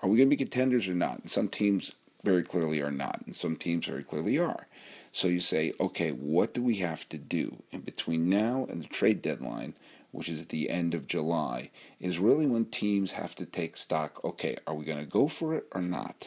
Are 0.00 0.08
we 0.08 0.16
going 0.16 0.30
to 0.30 0.34
be 0.34 0.42
contenders 0.42 0.88
or 0.88 0.94
not? 0.94 1.18
And 1.18 1.30
some 1.30 1.48
teams 1.48 1.92
very 2.22 2.42
clearly 2.42 2.80
are 2.80 2.90
not, 2.90 3.20
and 3.26 3.36
some 3.36 3.54
teams 3.56 3.84
very 3.84 4.02
clearly 4.02 4.38
are. 4.38 4.66
So 5.12 5.28
you 5.28 5.40
say, 5.40 5.74
okay, 5.78 6.12
what 6.12 6.54
do 6.54 6.62
we 6.62 6.76
have 6.76 7.06
to 7.10 7.18
do? 7.18 7.62
in 7.70 7.82
between 7.82 8.30
now 8.30 8.64
and 8.70 8.82
the 8.82 8.88
trade 8.88 9.20
deadline, 9.20 9.74
which 10.10 10.30
is 10.30 10.40
at 10.40 10.48
the 10.48 10.70
end 10.70 10.94
of 10.94 11.06
July, 11.06 11.70
is 12.00 12.18
really 12.18 12.46
when 12.46 12.64
teams 12.64 13.12
have 13.12 13.34
to 13.34 13.44
take 13.44 13.76
stock. 13.76 14.24
Okay, 14.24 14.56
are 14.66 14.74
we 14.74 14.86
going 14.86 15.04
to 15.04 15.04
go 15.04 15.28
for 15.28 15.52
it 15.52 15.66
or 15.72 15.82
not? 15.82 16.26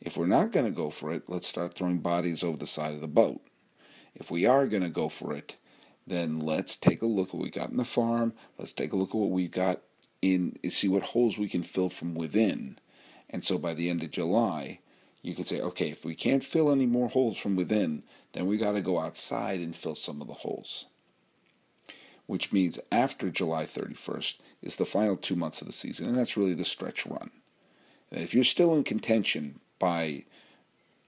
If 0.00 0.16
we're 0.16 0.26
not 0.26 0.52
going 0.52 0.66
to 0.66 0.70
go 0.70 0.90
for 0.90 1.10
it, 1.10 1.28
let's 1.28 1.48
start 1.48 1.74
throwing 1.74 1.98
bodies 1.98 2.44
over 2.44 2.56
the 2.56 2.68
side 2.68 2.92
of 2.92 3.00
the 3.00 3.08
boat. 3.08 3.40
If 4.14 4.30
we 4.30 4.46
are 4.46 4.68
going 4.68 4.84
to 4.84 4.90
go 4.90 5.08
for 5.08 5.34
it, 5.34 5.56
then 6.10 6.40
let's 6.40 6.76
take 6.76 7.02
a 7.02 7.06
look 7.06 7.28
at 7.28 7.34
what 7.34 7.44
we 7.44 7.50
got 7.50 7.70
in 7.70 7.76
the 7.76 7.84
farm. 7.84 8.34
Let's 8.58 8.72
take 8.72 8.92
a 8.92 8.96
look 8.96 9.10
at 9.10 9.14
what 9.14 9.30
we've 9.30 9.50
got 9.50 9.80
in 10.20 10.58
see 10.68 10.88
what 10.88 11.04
holes 11.04 11.38
we 11.38 11.48
can 11.48 11.62
fill 11.62 11.88
from 11.88 12.14
within. 12.14 12.76
And 13.30 13.44
so 13.44 13.58
by 13.58 13.74
the 13.74 13.88
end 13.88 14.02
of 14.02 14.10
July, 14.10 14.80
you 15.22 15.34
could 15.34 15.46
say, 15.46 15.60
okay, 15.60 15.88
if 15.88 16.04
we 16.04 16.16
can't 16.16 16.42
fill 16.42 16.70
any 16.72 16.86
more 16.86 17.08
holes 17.08 17.38
from 17.38 17.54
within, 17.54 18.02
then 18.32 18.46
we 18.46 18.58
got 18.58 18.72
to 18.72 18.80
go 18.80 18.98
outside 18.98 19.60
and 19.60 19.74
fill 19.74 19.94
some 19.94 20.20
of 20.20 20.26
the 20.26 20.34
holes. 20.34 20.86
Which 22.26 22.52
means 22.52 22.80
after 22.90 23.30
July 23.30 23.64
31st 23.64 24.40
is 24.62 24.76
the 24.76 24.84
final 24.84 25.16
two 25.16 25.36
months 25.36 25.60
of 25.60 25.68
the 25.68 25.72
season, 25.72 26.08
and 26.08 26.18
that's 26.18 26.36
really 26.36 26.54
the 26.54 26.64
stretch 26.64 27.06
run. 27.06 27.30
If 28.10 28.34
you're 28.34 28.42
still 28.42 28.74
in 28.74 28.82
contention 28.82 29.60
by 29.78 30.24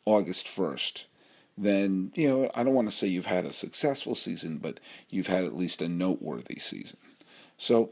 August 0.04 0.46
1st, 0.46 1.06
then, 1.58 2.12
you 2.14 2.28
know, 2.28 2.50
I 2.54 2.64
don't 2.64 2.74
want 2.74 2.88
to 2.88 2.96
say 2.96 3.06
you've 3.06 3.26
had 3.26 3.44
a 3.44 3.52
successful 3.52 4.14
season, 4.14 4.58
but 4.58 4.80
you've 5.10 5.26
had 5.26 5.44
at 5.44 5.56
least 5.56 5.82
a 5.82 5.88
noteworthy 5.88 6.58
season. 6.58 6.98
So, 7.58 7.90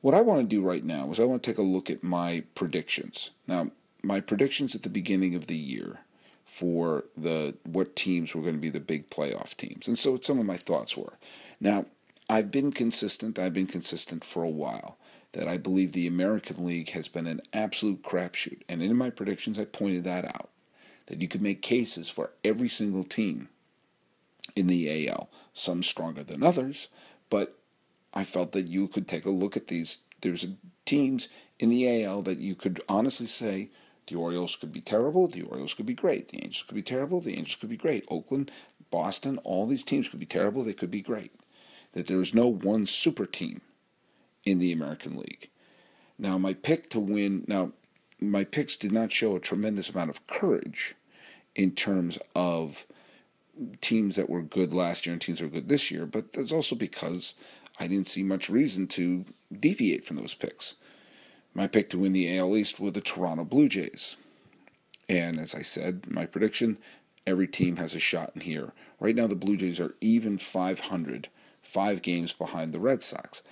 what 0.00 0.14
I 0.14 0.20
want 0.20 0.42
to 0.42 0.46
do 0.46 0.60
right 0.60 0.84
now 0.84 1.10
is 1.10 1.18
I 1.18 1.24
want 1.24 1.42
to 1.42 1.50
take 1.50 1.58
a 1.58 1.62
look 1.62 1.88
at 1.88 2.04
my 2.04 2.44
predictions. 2.54 3.30
Now, 3.46 3.68
my 4.02 4.20
predictions 4.20 4.74
at 4.74 4.82
the 4.82 4.90
beginning 4.90 5.34
of 5.34 5.46
the 5.46 5.56
year 5.56 6.00
for 6.44 7.04
the 7.16 7.56
what 7.64 7.96
teams 7.96 8.34
were 8.34 8.42
going 8.42 8.54
to 8.54 8.60
be 8.60 8.68
the 8.68 8.80
big 8.80 9.08
playoff 9.08 9.56
teams. 9.56 9.88
And 9.88 9.98
so 9.98 10.12
what 10.12 10.24
some 10.24 10.38
of 10.38 10.44
my 10.44 10.58
thoughts 10.58 10.96
were. 10.96 11.14
Now, 11.58 11.86
I've 12.28 12.50
been 12.50 12.70
consistent, 12.70 13.38
I've 13.38 13.54
been 13.54 13.66
consistent 13.66 14.24
for 14.24 14.42
a 14.42 14.48
while 14.48 14.98
that 15.32 15.48
I 15.48 15.56
believe 15.56 15.92
the 15.92 16.06
American 16.06 16.64
League 16.64 16.90
has 16.90 17.08
been 17.08 17.26
an 17.26 17.40
absolute 17.52 18.02
crapshoot. 18.02 18.62
And 18.68 18.82
in 18.82 18.96
my 18.96 19.10
predictions 19.10 19.58
I 19.58 19.64
pointed 19.64 20.04
that 20.04 20.24
out. 20.24 20.50
That 21.06 21.20
you 21.20 21.28
could 21.28 21.42
make 21.42 21.60
cases 21.60 22.08
for 22.08 22.32
every 22.42 22.68
single 22.68 23.04
team 23.04 23.48
in 24.56 24.66
the 24.66 25.08
AL, 25.08 25.28
some 25.52 25.82
stronger 25.82 26.22
than 26.22 26.42
others, 26.42 26.88
but 27.30 27.58
I 28.14 28.24
felt 28.24 28.52
that 28.52 28.70
you 28.70 28.88
could 28.88 29.08
take 29.08 29.26
a 29.26 29.30
look 29.30 29.56
at 29.56 29.66
these. 29.66 29.98
There's 30.20 30.46
teams 30.84 31.28
in 31.58 31.70
the 31.70 32.04
AL 32.04 32.22
that 32.22 32.38
you 32.38 32.54
could 32.54 32.80
honestly 32.88 33.26
say 33.26 33.68
the 34.06 34.16
Orioles 34.16 34.56
could 34.56 34.72
be 34.72 34.80
terrible, 34.80 35.28
the 35.28 35.42
Orioles 35.42 35.74
could 35.74 35.86
be 35.86 35.94
great, 35.94 36.28
the 36.28 36.38
Angels 36.38 36.62
could 36.62 36.74
be 36.74 36.82
terrible, 36.82 37.20
the 37.20 37.32
Angels 37.32 37.56
could 37.56 37.70
be 37.70 37.76
great. 37.76 38.04
Oakland, 38.08 38.50
Boston, 38.90 39.38
all 39.44 39.66
these 39.66 39.82
teams 39.82 40.08
could 40.08 40.20
be 40.20 40.26
terrible, 40.26 40.62
they 40.62 40.72
could 40.72 40.90
be 40.90 41.00
great. 41.00 41.32
That 41.92 42.06
there 42.06 42.20
is 42.20 42.34
no 42.34 42.48
one 42.52 42.86
super 42.86 43.26
team 43.26 43.60
in 44.44 44.58
the 44.58 44.72
American 44.72 45.16
League. 45.16 45.48
Now, 46.18 46.38
my 46.38 46.54
pick 46.54 46.90
to 46.90 47.00
win, 47.00 47.44
now, 47.48 47.72
my 48.20 48.44
picks 48.44 48.76
did 48.76 48.92
not 48.92 49.12
show 49.12 49.36
a 49.36 49.40
tremendous 49.40 49.90
amount 49.90 50.10
of 50.10 50.26
courage 50.26 50.94
in 51.54 51.72
terms 51.72 52.18
of 52.34 52.86
teams 53.80 54.16
that 54.16 54.28
were 54.28 54.42
good 54.42 54.72
last 54.72 55.06
year 55.06 55.12
and 55.12 55.22
teams 55.22 55.38
that 55.38 55.46
were 55.46 55.60
good 55.60 55.68
this 55.68 55.90
year, 55.90 56.06
but 56.06 56.32
that's 56.32 56.52
also 56.52 56.74
because 56.74 57.34
I 57.78 57.86
didn't 57.86 58.08
see 58.08 58.22
much 58.22 58.48
reason 58.50 58.86
to 58.88 59.24
deviate 59.52 60.04
from 60.04 60.16
those 60.16 60.34
picks. 60.34 60.76
My 61.54 61.66
pick 61.66 61.88
to 61.90 61.98
win 61.98 62.12
the 62.12 62.36
AL 62.38 62.56
East 62.56 62.80
were 62.80 62.90
the 62.90 63.00
Toronto 63.00 63.44
Blue 63.44 63.68
Jays. 63.68 64.16
And 65.08 65.38
as 65.38 65.54
I 65.54 65.62
said, 65.62 66.10
my 66.10 66.26
prediction 66.26 66.78
every 67.26 67.46
team 67.46 67.76
has 67.76 67.94
a 67.94 68.00
shot 68.00 68.32
in 68.34 68.40
here. 68.40 68.72
Right 69.00 69.14
now, 69.14 69.26
the 69.26 69.36
Blue 69.36 69.56
Jays 69.56 69.80
are 69.80 69.94
even 70.00 70.38
500, 70.38 71.28
five 71.62 72.02
games 72.02 72.32
behind 72.32 72.72
the 72.72 72.80
Red 72.80 73.02
Sox. 73.02 73.42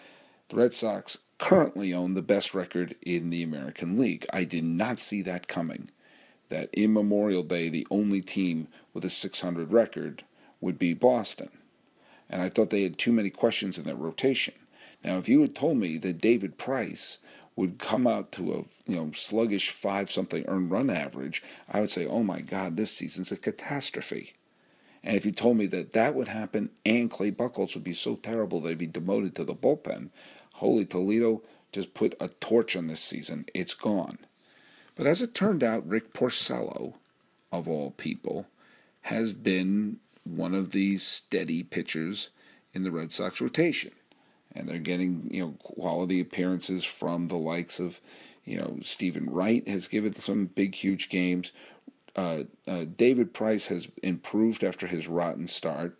The 0.48 0.56
Red 0.56 0.72
Sox 0.72 1.18
currently 1.42 1.92
own 1.92 2.14
the 2.14 2.22
best 2.22 2.54
record 2.54 2.94
in 3.02 3.30
the 3.30 3.42
American 3.42 3.98
League. 3.98 4.24
I 4.32 4.44
did 4.44 4.64
not 4.64 4.98
see 4.98 5.22
that 5.22 5.48
coming. 5.48 5.90
That 6.48 6.68
in 6.72 6.92
Memorial 6.92 7.42
Day, 7.42 7.68
the 7.68 7.86
only 7.90 8.20
team 8.20 8.68
with 8.94 9.04
a 9.04 9.10
600 9.10 9.72
record 9.72 10.22
would 10.60 10.78
be 10.78 10.94
Boston 10.94 11.48
and 12.32 12.40
I 12.40 12.48
thought 12.48 12.70
they 12.70 12.82
had 12.82 12.96
too 12.96 13.12
many 13.12 13.28
questions 13.28 13.78
in 13.78 13.84
their 13.84 13.94
rotation. 13.94 14.54
Now, 15.04 15.18
if 15.18 15.28
you 15.28 15.42
had 15.42 15.54
told 15.54 15.76
me 15.76 15.98
that 15.98 16.18
David 16.18 16.56
Price 16.56 17.18
would 17.54 17.78
come 17.78 18.06
out 18.06 18.32
to 18.32 18.52
a 18.52 18.90
you 18.90 18.96
know 18.96 19.10
sluggish 19.12 19.68
five 19.68 20.10
something 20.10 20.44
earned 20.48 20.70
run 20.70 20.88
average, 20.88 21.42
I 21.72 21.80
would 21.80 21.90
say, 21.90 22.06
oh 22.06 22.22
my 22.22 22.40
God, 22.40 22.76
this 22.76 22.90
season's 22.90 23.30
a 23.30 23.36
catastrophe. 23.36 24.32
And 25.04 25.16
if 25.16 25.26
you 25.26 25.32
told 25.32 25.56
me 25.56 25.66
that 25.66 25.92
that 25.92 26.14
would 26.14 26.28
happen 26.28 26.70
and 26.86 27.10
Clay 27.10 27.30
Buchholz 27.30 27.74
would 27.74 27.84
be 27.84 27.92
so 27.92 28.16
terrible 28.16 28.60
that 28.60 28.68
he'd 28.68 28.78
be 28.78 28.86
demoted 28.86 29.34
to 29.34 29.44
the 29.44 29.54
bullpen, 29.54 30.10
holy 30.54 30.84
Toledo 30.84 31.42
just 31.72 31.94
put 31.94 32.14
a 32.20 32.28
torch 32.28 32.76
on 32.76 32.86
this 32.86 33.00
season. 33.00 33.46
It's 33.54 33.74
gone. 33.74 34.18
But 34.96 35.06
as 35.06 35.22
it 35.22 35.34
turned 35.34 35.64
out, 35.64 35.88
Rick 35.88 36.12
Porcello, 36.12 36.94
of 37.50 37.66
all 37.66 37.92
people, 37.92 38.46
has 39.02 39.32
been 39.32 39.98
one 40.24 40.54
of 40.54 40.70
the 40.70 40.96
steady 40.98 41.62
pitchers 41.62 42.30
in 42.74 42.84
the 42.84 42.92
Red 42.92 43.10
Sox 43.10 43.40
rotation. 43.40 43.92
And 44.54 44.68
they're 44.68 44.78
getting, 44.78 45.28
you 45.32 45.42
know, 45.42 45.54
quality 45.58 46.20
appearances 46.20 46.84
from 46.84 47.28
the 47.28 47.36
likes 47.36 47.80
of, 47.80 48.00
you 48.44 48.58
know, 48.58 48.78
Steven 48.82 49.30
Wright 49.30 49.66
has 49.66 49.88
given 49.88 50.12
some 50.12 50.44
big, 50.46 50.74
huge 50.74 51.08
games. 51.08 51.52
Uh, 52.14 52.44
uh, 52.68 52.84
David 52.96 53.32
Price 53.32 53.68
has 53.68 53.90
improved 54.02 54.64
after 54.64 54.86
his 54.86 55.08
rotten 55.08 55.46
start. 55.46 55.96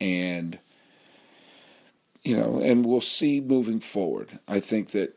And, 0.00 0.58
you 2.22 2.36
know, 2.36 2.60
and 2.60 2.84
we'll 2.84 3.00
see 3.00 3.40
moving 3.40 3.80
forward. 3.80 4.30
I 4.48 4.60
think 4.60 4.90
that 4.90 5.14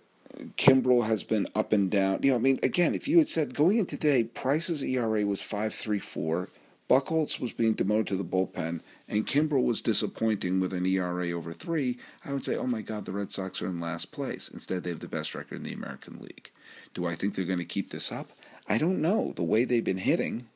Kimbrel 0.58 1.05
has 1.05 1.24
been 1.24 1.48
up 1.55 1.74
and 1.74 1.89
down. 1.89 2.20
You 2.24 2.32
know, 2.32 2.38
I 2.38 2.41
mean, 2.41 2.60
again, 2.63 2.94
if 2.94 3.08
you 3.08 3.17
had 3.17 3.27
said 3.27 3.53
going 3.53 3.77
into 3.77 3.98
today, 3.98 4.24
Price's 4.24 4.84
ERA 4.84 5.25
was 5.25 5.41
5.34, 5.41 6.50
Buchholz 6.89 7.39
was 7.39 7.53
being 7.53 7.74
demoted 7.74 8.08
to 8.08 8.15
the 8.15 8.24
bullpen, 8.24 8.82
and 9.07 9.27
Kimbrel 9.27 9.63
was 9.63 9.81
disappointing 9.81 10.59
with 10.59 10.74
an 10.74 10.85
ERA 10.85 11.31
over 11.31 11.51
three, 11.51 11.97
I 12.25 12.33
would 12.33 12.43
say, 12.43 12.55
oh 12.55 12.65
my 12.65 12.81
God, 12.81 13.05
the 13.05 13.12
Red 13.12 13.31
Sox 13.31 13.62
are 13.62 13.67
in 13.67 13.79
last 13.79 14.12
place. 14.12 14.50
Instead, 14.50 14.83
they 14.83 14.89
have 14.89 15.00
the 15.00 15.07
best 15.07 15.35
record 15.35 15.57
in 15.57 15.63
the 15.63 15.74
American 15.74 16.19
League. 16.19 16.50
Do 16.93 17.05
I 17.05 17.13
think 17.13 17.35
they're 17.35 17.45
going 17.45 17.59
to 17.59 17.65
keep 17.65 17.89
this 17.89 18.12
up? 18.12 18.27
I 18.67 18.77
don't 18.77 19.01
know. 19.01 19.31
The 19.35 19.43
way 19.43 19.63
they've 19.63 19.83
been 19.83 19.97
hitting, 19.97 20.47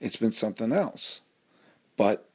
it's 0.00 0.16
been 0.16 0.32
something 0.32 0.72
else. 0.72 1.22
But 1.96 2.28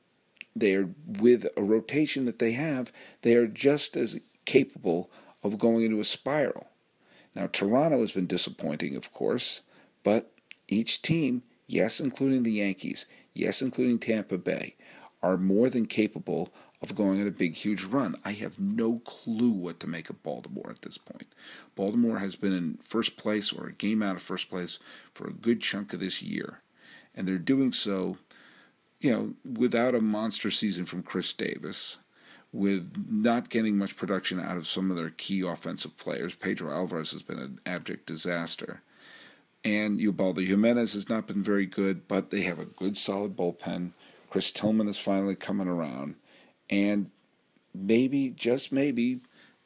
they're 0.56 0.90
with 1.20 1.48
a 1.58 1.64
rotation 1.64 2.26
that 2.26 2.40
they 2.40 2.54
have, 2.54 2.94
they 3.22 3.36
are 3.36 3.48
just 3.48 3.98
as 3.98 4.20
capable 4.46 5.10
of 5.44 5.60
going 5.60 5.84
into 5.84 6.00
a 6.00 6.06
spiral. 6.06 6.68
Now, 7.36 7.48
Toronto 7.48 8.00
has 8.02 8.12
been 8.12 8.28
disappointing, 8.28 8.96
of 8.96 9.12
course, 9.12 9.62
but 10.04 10.32
each 10.68 11.02
team 11.02 11.44
yes, 11.68 12.00
including 12.00 12.44
the 12.44 12.52
Yankees, 12.52 13.06
yes, 13.34 13.62
including 13.62 14.00
Tampa 14.00 14.38
Bay, 14.38 14.76
are 15.24 15.38
more 15.38 15.70
than 15.70 15.86
capable 15.86 16.54
of 16.82 16.96
going 16.96 17.22
on 17.22 17.28
a 17.28 17.32
big, 17.32 17.56
huge 17.56 17.86
run. 17.86 18.14
I 18.26 18.34
have 18.34 18.60
no 18.60 19.00
clue 19.00 19.54
what 19.54 19.80
to 19.80 19.88
make 19.88 20.10
of 20.10 20.22
Baltimore 20.22 20.70
at 20.70 20.82
this 20.82 20.98
point. 20.98 21.28
Baltimore 21.76 22.20
has 22.20 22.36
been 22.36 22.52
in 22.52 22.76
first 22.76 23.16
place 23.18 23.54
or 23.54 23.68
a 23.68 23.74
game 23.74 24.04
out 24.04 24.18
of 24.18 24.22
first 24.22 24.50
place 24.50 24.80
for 25.14 25.28
a 25.28 25.34
good 25.34 25.62
chunk 25.62 25.94
of 25.94 26.02
this 26.02 26.22
year. 26.22 26.60
And 27.16 27.26
they're 27.26 27.38
doing 27.38 27.72
so, 27.72 28.18
you 29.00 29.12
know, 29.12 29.34
without 29.58 29.96
a 29.96 30.02
monster 30.02 30.52
season 30.52 30.84
from 30.84 31.04
Chris 31.04 31.32
Davis, 31.32 32.00
with 32.52 32.94
not 33.10 33.50
getting 33.50 33.78
much 33.78 33.96
production 33.96 34.40
out 34.40 34.58
of 34.58 34.68
some 34.68 34.92
of 34.92 34.98
their 34.98 35.12
key 35.12 35.42
offensive 35.42 35.98
players. 35.98 36.36
Pedro 36.36 36.70
Alvarez 36.70 37.14
has 37.14 37.24
been 37.24 37.40
an 37.40 37.60
abject 37.66 38.06
disaster. 38.06 38.82
And 39.64 40.02
Ubaldo 40.02 40.42
Jimenez 40.42 40.94
has 40.94 41.10
not 41.10 41.28
been 41.28 41.42
very 41.42 41.66
good, 41.66 42.08
but 42.10 42.30
they 42.30 42.42
have 42.42 42.60
a 42.60 42.66
good, 42.66 42.98
solid 42.98 43.38
bullpen. 43.38 43.92
Chris 44.34 44.52
Tillman 44.52 44.88
is 44.88 44.98
finally 44.98 45.36
coming 45.36 45.68
around. 45.68 46.16
And 46.68 47.12
maybe, 47.72 48.32
just 48.32 48.72
maybe, 48.72 49.20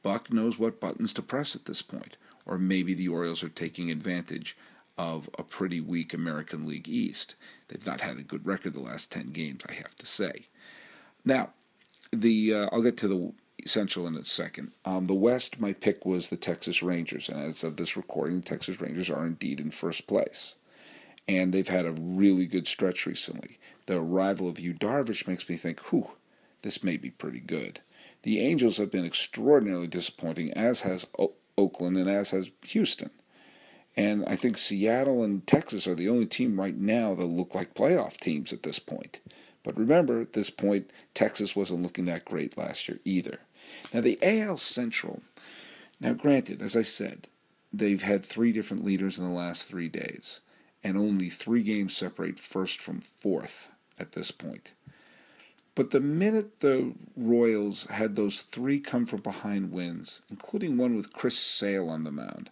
Buck 0.04 0.30
knows 0.34 0.60
what 0.60 0.82
buttons 0.82 1.14
to 1.14 1.22
press 1.22 1.56
at 1.56 1.64
this 1.64 1.82
point. 1.82 2.18
Or 2.46 2.58
maybe 2.58 2.94
the 2.94 3.08
Orioles 3.08 3.46
are 3.46 3.50
taking 3.50 3.90
advantage 3.90 4.58
of 4.98 5.30
a 5.40 5.44
pretty 5.44 5.80
weak 5.80 6.14
American 6.14 6.68
League 6.68 6.90
East. 6.90 7.36
They've 7.70 7.88
not 7.88 8.02
had 8.02 8.18
a 8.18 8.24
good 8.24 8.46
record 8.46 8.74
the 8.74 8.82
last 8.82 9.10
10 9.10 9.30
games, 9.30 9.62
I 9.70 9.72
have 9.72 9.96
to 9.96 10.06
say. 10.06 10.34
Now, 11.24 11.54
the 12.12 12.54
uh, 12.54 12.70
I'll 12.74 12.84
get 12.84 12.98
to 12.98 13.08
the 13.08 13.34
Central 13.66 14.06
in 14.06 14.16
a 14.16 14.26
second. 14.26 14.74
Um, 14.84 15.08
the 15.08 15.16
West, 15.16 15.62
my 15.62 15.72
pick 15.72 16.06
was 16.06 16.30
the 16.30 16.36
Texas 16.36 16.84
Rangers, 16.84 17.30
and 17.30 17.40
as 17.40 17.64
of 17.64 17.78
this 17.78 17.96
recording, 17.96 18.42
the 18.42 18.50
Texas 18.50 18.82
Rangers 18.82 19.10
are 19.10 19.26
indeed 19.26 19.62
in 19.62 19.72
first 19.72 20.08
place. 20.08 20.58
And 21.28 21.54
they've 21.54 21.68
had 21.68 21.86
a 21.86 21.96
really 22.00 22.46
good 22.46 22.68
stretch 22.68 23.06
recently. 23.06 23.58
The 23.86 24.00
arrival 24.00 24.48
of 24.48 24.60
Yu 24.60 24.74
Darvish 24.74 25.28
makes 25.28 25.50
me 25.50 25.56
think, 25.56 25.82
whew, 25.92 26.12
this 26.62 26.84
may 26.84 26.98
be 26.98 27.10
pretty 27.10 27.42
good. 27.42 27.82
The 28.24 28.40
Angels 28.40 28.78
have 28.78 28.92
been 28.92 29.06
extraordinarily 29.06 29.88
disappointing, 29.88 30.52
as 30.52 30.82
has 30.82 31.08
o- 31.20 31.34
Oakland 31.58 31.98
and 31.98 32.10
as 32.10 32.32
has 32.32 32.52
Houston. 32.68 33.10
And 33.96 34.24
I 34.26 34.36
think 34.36 34.58
Seattle 34.58 35.24
and 35.24 35.46
Texas 35.48 35.88
are 35.88 35.96
the 35.96 36.10
only 36.10 36.28
team 36.28 36.60
right 36.60 36.78
now 36.78 37.16
that 37.16 37.26
look 37.26 37.56
like 37.56 37.74
playoff 37.74 38.18
teams 38.18 38.54
at 38.54 38.64
this 38.64 38.80
point. 38.80 39.20
But 39.64 39.78
remember, 39.78 40.22
at 40.22 40.34
this 40.34 40.50
point, 40.50 40.92
Texas 41.14 41.56
wasn't 41.56 41.82
looking 41.82 42.06
that 42.06 42.24
great 42.24 42.58
last 42.58 42.88
year 42.88 43.00
either. 43.04 43.40
Now, 43.94 44.02
the 44.02 44.20
AL 44.22 44.58
Central, 44.58 45.22
now 46.00 46.14
granted, 46.14 46.62
as 46.62 46.78
I 46.78 46.84
said, 46.84 47.28
they've 47.74 48.02
had 48.02 48.24
three 48.24 48.52
different 48.52 48.86
leaders 48.86 49.18
in 49.20 49.28
the 49.28 49.34
last 49.34 49.68
three 49.68 49.90
days, 49.90 50.42
and 50.84 50.98
only 50.98 51.30
three 51.30 51.64
games 51.64 51.96
separate 51.96 52.40
first 52.40 52.82
from 52.82 53.02
fourth 53.02 53.74
at 54.00 54.14
this 54.14 54.32
point. 54.32 54.74
But 55.76 55.92
the 55.92 56.00
minute 56.00 56.62
the 56.62 56.94
Royals 57.16 57.84
had 57.84 58.16
those 58.16 58.42
three 58.42 58.80
come 58.80 59.06
from 59.06 59.22
behind 59.22 59.72
wins, 59.72 60.22
including 60.30 60.78
one 60.78 60.96
with 60.96 61.14
Chris 61.14 61.38
Sale 61.38 61.90
on 61.90 62.04
the 62.04 62.12
mound, 62.12 62.50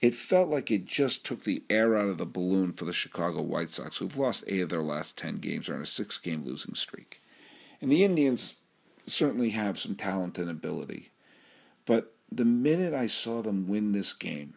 it 0.00 0.14
felt 0.14 0.48
like 0.48 0.70
it 0.70 0.84
just 0.84 1.24
took 1.24 1.44
the 1.44 1.62
air 1.68 1.96
out 1.96 2.08
of 2.08 2.18
the 2.18 2.26
balloon 2.26 2.72
for 2.72 2.84
the 2.84 2.92
Chicago 2.92 3.42
White 3.42 3.70
Sox, 3.70 3.98
who've 3.98 4.16
lost 4.16 4.44
eight 4.46 4.60
of 4.60 4.68
their 4.68 4.82
last 4.82 5.16
10 5.18 5.36
games, 5.36 5.68
are 5.68 5.74
on 5.74 5.82
a 5.82 5.86
six 5.86 6.18
game 6.18 6.42
losing 6.42 6.74
streak. 6.74 7.20
And 7.80 7.90
the 7.90 8.04
Indians 8.04 8.56
certainly 9.06 9.50
have 9.50 9.78
some 9.78 9.94
talent 9.94 10.38
and 10.38 10.50
ability. 10.50 11.08
But 11.86 12.14
the 12.30 12.44
minute 12.44 12.94
I 12.94 13.06
saw 13.06 13.42
them 13.42 13.68
win 13.68 13.92
this 13.92 14.12
game, 14.12 14.54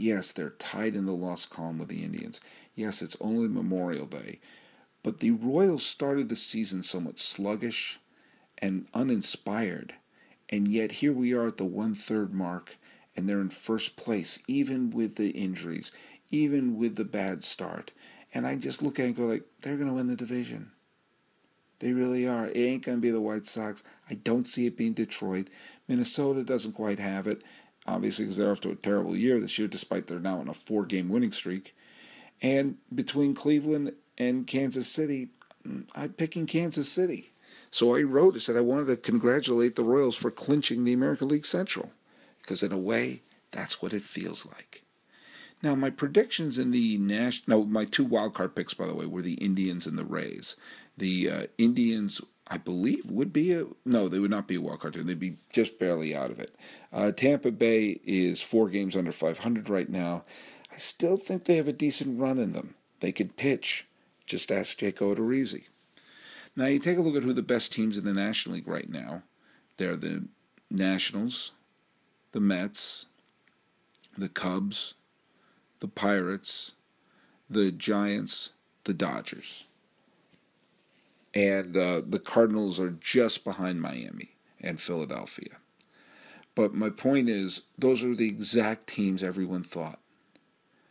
yes, 0.00 0.32
they're 0.32 0.50
tied 0.50 0.94
in 0.94 1.06
the 1.06 1.12
loss 1.12 1.46
column 1.46 1.78
with 1.78 1.88
the 1.88 2.02
Indians. 2.02 2.40
Yes, 2.74 3.02
it's 3.02 3.16
only 3.20 3.48
Memorial 3.48 4.06
Day. 4.06 4.40
But 5.02 5.20
the 5.20 5.30
Royals 5.30 5.84
started 5.84 6.28
the 6.28 6.36
season 6.36 6.82
somewhat 6.82 7.18
sluggish 7.18 7.98
and 8.58 8.86
uninspired. 8.94 9.94
And 10.50 10.68
yet 10.68 10.92
here 10.92 11.12
we 11.12 11.34
are 11.34 11.46
at 11.46 11.56
the 11.56 11.64
one 11.64 11.94
third 11.94 12.32
mark 12.32 12.76
and 13.16 13.28
they're 13.28 13.40
in 13.40 13.50
first 13.50 13.96
place, 13.96 14.38
even 14.46 14.90
with 14.90 15.16
the 15.16 15.30
injuries, 15.30 15.92
even 16.30 16.76
with 16.76 16.96
the 16.96 17.04
bad 17.04 17.42
start. 17.42 17.92
And 18.34 18.46
I 18.46 18.56
just 18.56 18.82
look 18.82 18.98
at 18.98 19.04
it 19.04 19.06
and 19.08 19.16
go 19.16 19.26
like, 19.26 19.44
they're 19.60 19.76
going 19.76 19.88
to 19.88 19.94
win 19.94 20.06
the 20.06 20.16
division. 20.16 20.70
They 21.80 21.92
really 21.92 22.26
are. 22.26 22.46
It 22.46 22.56
ain't 22.56 22.84
going 22.84 22.98
to 22.98 23.02
be 23.02 23.10
the 23.10 23.20
White 23.20 23.46
Sox. 23.46 23.84
I 24.10 24.14
don't 24.14 24.48
see 24.48 24.66
it 24.66 24.76
being 24.76 24.94
Detroit. 24.94 25.48
Minnesota 25.86 26.42
doesn't 26.42 26.72
quite 26.72 26.98
have 26.98 27.26
it, 27.26 27.42
obviously, 27.88 28.24
because 28.24 28.36
they're 28.36 28.54
to 28.54 28.70
a 28.70 28.76
terrible 28.76 29.16
year 29.16 29.40
this 29.40 29.58
year, 29.58 29.68
despite 29.68 30.06
they're 30.06 30.20
now 30.20 30.38
on 30.38 30.48
a 30.48 30.54
four 30.54 30.84
game 30.84 31.08
winning 31.08 31.32
streak. 31.32 31.74
And 32.42 32.76
between 32.94 33.34
Cleveland 33.34 33.92
and 34.16 34.46
Kansas 34.46 34.86
City, 34.86 35.28
I'm 35.96 36.12
picking 36.12 36.46
Kansas 36.46 36.90
City. 36.90 37.32
So 37.70 37.96
I 37.96 38.02
wrote, 38.02 38.34
I 38.34 38.38
said 38.38 38.56
I 38.56 38.60
wanted 38.60 38.86
to 38.86 38.96
congratulate 38.96 39.74
the 39.74 39.84
Royals 39.84 40.16
for 40.16 40.30
clinching 40.30 40.84
the 40.84 40.92
American 40.92 41.28
League 41.28 41.46
Central 41.46 41.92
because 42.40 42.62
in 42.62 42.72
a 42.72 42.78
way, 42.78 43.20
that's 43.50 43.82
what 43.82 43.92
it 43.92 44.02
feels 44.02 44.46
like. 44.46 44.82
Now, 45.62 45.74
my 45.74 45.90
predictions 45.90 46.58
in 46.58 46.70
the 46.70 46.98
national, 46.98 47.58
no, 47.58 47.66
my 47.66 47.84
two 47.84 48.06
wildcard 48.06 48.54
picks, 48.54 48.74
by 48.74 48.86
the 48.86 48.94
way, 48.94 49.06
were 49.06 49.22
the 49.22 49.34
Indians 49.34 49.86
and 49.86 49.98
the 49.98 50.04
Rays. 50.04 50.56
The 50.96 51.30
uh, 51.30 51.42
Indians, 51.58 52.20
I 52.50 52.56
believe, 52.56 53.10
would 53.10 53.32
be 53.32 53.52
a 53.52 53.66
no, 53.84 54.08
they 54.08 54.18
would 54.18 54.30
not 54.30 54.48
be 54.48 54.56
a 54.56 54.60
wildcard 54.60 54.94
team. 54.94 55.04
They'd 55.06 55.18
be 55.18 55.36
just 55.52 55.78
barely 55.78 56.16
out 56.16 56.30
of 56.30 56.38
it. 56.38 56.56
Uh, 56.92 57.12
Tampa 57.12 57.52
Bay 57.52 58.00
is 58.04 58.40
four 58.40 58.70
games 58.70 58.96
under 58.96 59.12
500 59.12 59.68
right 59.68 59.88
now. 59.88 60.24
I 60.72 60.76
still 60.76 61.16
think 61.16 61.44
they 61.44 61.56
have 61.56 61.68
a 61.68 61.72
decent 61.72 62.18
run 62.18 62.38
in 62.38 62.52
them. 62.52 62.74
They 63.00 63.12
can 63.12 63.28
pitch. 63.28 63.86
Just 64.26 64.50
ask 64.50 64.78
Jake 64.78 64.96
Odorizzi. 64.96 65.68
Now, 66.56 66.66
you 66.66 66.78
take 66.78 66.98
a 66.98 67.00
look 67.00 67.16
at 67.16 67.22
who 67.22 67.32
the 67.32 67.42
best 67.42 67.72
teams 67.72 67.98
in 67.98 68.04
the 68.04 68.12
National 68.12 68.56
League 68.56 68.68
right 68.68 68.88
now. 68.88 69.22
They're 69.76 69.96
the 69.96 70.24
Nationals, 70.70 71.52
the 72.32 72.40
Mets, 72.40 73.06
the 74.16 74.28
Cubs, 74.28 74.94
the 75.80 75.88
Pirates, 75.88 76.74
the 77.48 77.70
Giants, 77.70 78.52
the 78.84 78.92
Dodgers. 78.94 79.64
And 81.38 81.76
uh, 81.76 82.02
the 82.04 82.18
Cardinals 82.18 82.80
are 82.80 82.90
just 82.90 83.44
behind 83.44 83.80
Miami 83.80 84.30
and 84.60 84.80
Philadelphia. 84.80 85.56
But 86.56 86.74
my 86.74 86.90
point 86.90 87.28
is, 87.28 87.62
those 87.78 88.02
are 88.02 88.16
the 88.16 88.26
exact 88.26 88.88
teams 88.88 89.22
everyone 89.22 89.62
thought. 89.62 90.00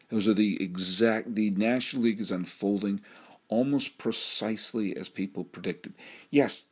Those 0.07 0.25
are 0.25 0.33
the 0.33 0.63
exact, 0.63 1.35
the 1.35 1.49
National 1.49 2.03
League 2.03 2.21
is 2.21 2.31
unfolding 2.31 3.01
almost 3.49 3.97
precisely 3.97 4.95
as 4.95 5.09
people 5.09 5.43
predicted. 5.43 5.95
Yes, 6.29 6.67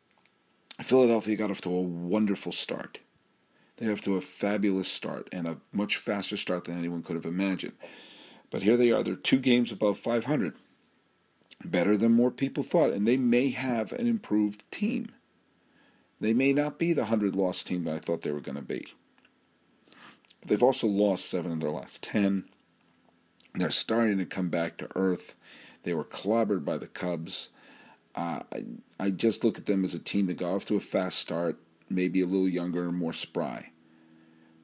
Philadelphia 0.81 1.35
got 1.35 1.51
off 1.51 1.59
to 1.61 1.75
a 1.75 1.81
wonderful 1.81 2.53
start. 2.53 2.99
They 3.75 3.87
have 3.87 3.99
to 4.01 4.15
a 4.15 4.21
fabulous 4.21 4.87
start 4.87 5.27
and 5.33 5.49
a 5.49 5.57
much 5.73 5.97
faster 5.97 6.37
start 6.37 6.63
than 6.63 6.79
anyone 6.79 7.03
could 7.03 7.17
have 7.17 7.25
imagined. 7.25 7.73
But 8.51 8.61
here 8.61 8.77
they 8.77 8.93
are, 8.93 9.03
they're 9.03 9.17
two 9.17 9.39
games 9.39 9.73
above 9.73 9.99
500. 9.99 10.53
Better 11.63 11.95
than 11.95 12.11
more 12.11 12.31
people 12.31 12.63
thought, 12.63 12.91
and 12.91 13.07
they 13.07 13.17
may 13.17 13.49
have 13.49 13.91
an 13.93 14.07
improved 14.07 14.69
team. 14.71 15.07
They 16.19 16.33
may 16.33 16.53
not 16.53 16.77
be 16.79 16.93
the 16.93 17.01
100 17.01 17.35
loss 17.35 17.63
team 17.63 17.83
that 17.85 17.95
I 17.95 17.99
thought 17.99 18.21
they 18.21 18.31
were 18.31 18.41
going 18.41 18.57
to 18.57 18.61
be. 18.61 18.85
But 20.41 20.49
they've 20.49 20.63
also 20.63 20.87
lost 20.87 21.29
seven 21.29 21.51
of 21.51 21.59
their 21.61 21.71
last 21.71 22.03
10. 22.03 22.45
They're 23.55 23.71
starting 23.71 24.17
to 24.17 24.25
come 24.25 24.49
back 24.49 24.77
to 24.77 24.89
earth. 24.95 25.35
They 25.83 25.93
were 25.93 26.03
clobbered 26.03 26.65
by 26.65 26.77
the 26.77 26.87
Cubs. 26.87 27.49
Uh, 28.15 28.41
I, 28.53 28.65
I 28.99 29.11
just 29.11 29.43
look 29.43 29.57
at 29.57 29.65
them 29.65 29.83
as 29.83 29.93
a 29.93 29.99
team 29.99 30.27
that 30.27 30.37
got 30.37 30.55
off 30.55 30.65
to 30.65 30.75
a 30.75 30.79
fast 30.79 31.19
start 31.19 31.57
maybe 31.89 32.21
a 32.21 32.25
little 32.25 32.49
younger 32.49 32.87
and 32.87 32.97
more 32.97 33.13
spry. 33.13 33.71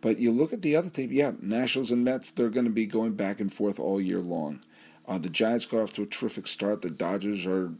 But 0.01 0.17
you 0.17 0.31
look 0.31 0.53
at 0.53 0.61
the 0.61 0.75
other 0.75 0.89
team, 0.89 1.11
yeah, 1.11 1.31
Nationals 1.41 1.91
and 1.91 2.03
Mets, 2.03 2.31
they're 2.31 2.49
going 2.49 2.65
to 2.65 2.71
be 2.71 2.87
going 2.87 3.13
back 3.13 3.39
and 3.39 3.51
forth 3.51 3.79
all 3.79 4.01
year 4.01 4.19
long. 4.19 4.59
Uh, 5.11 5.17
the 5.17 5.27
Giants 5.27 5.65
got 5.65 5.81
off 5.81 5.91
to 5.91 6.03
a 6.03 6.05
terrific 6.05 6.47
start. 6.47 6.81
The 6.81 6.89
Dodgers 6.89 7.45
are 7.45 7.73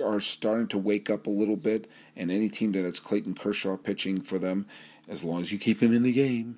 are 0.00 0.20
starting 0.20 0.68
to 0.68 0.78
wake 0.78 1.10
up 1.10 1.26
a 1.26 1.30
little 1.30 1.56
bit, 1.56 1.88
and 2.14 2.30
any 2.30 2.48
team 2.48 2.70
that 2.70 2.84
has 2.84 3.00
Clayton 3.00 3.34
Kershaw 3.34 3.76
pitching 3.76 4.20
for 4.20 4.38
them, 4.38 4.64
as 5.08 5.24
long 5.24 5.40
as 5.40 5.50
you 5.50 5.58
keep 5.58 5.82
him 5.82 5.92
in 5.92 6.04
the 6.04 6.12
game. 6.12 6.56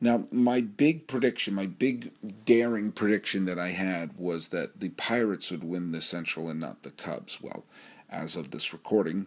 Now, 0.00 0.24
my 0.32 0.60
big 0.60 1.06
prediction, 1.06 1.54
my 1.54 1.66
big 1.66 2.10
daring 2.44 2.90
prediction 2.90 3.44
that 3.44 3.60
I 3.60 3.68
had 3.68 4.18
was 4.18 4.48
that 4.48 4.80
the 4.80 4.88
Pirates 4.88 5.52
would 5.52 5.62
win 5.62 5.92
the 5.92 6.00
Central 6.00 6.48
and 6.48 6.58
not 6.58 6.82
the 6.82 6.90
Cubs. 6.90 7.40
Well, 7.40 7.62
as 8.10 8.34
of 8.34 8.50
this 8.50 8.72
recording, 8.72 9.26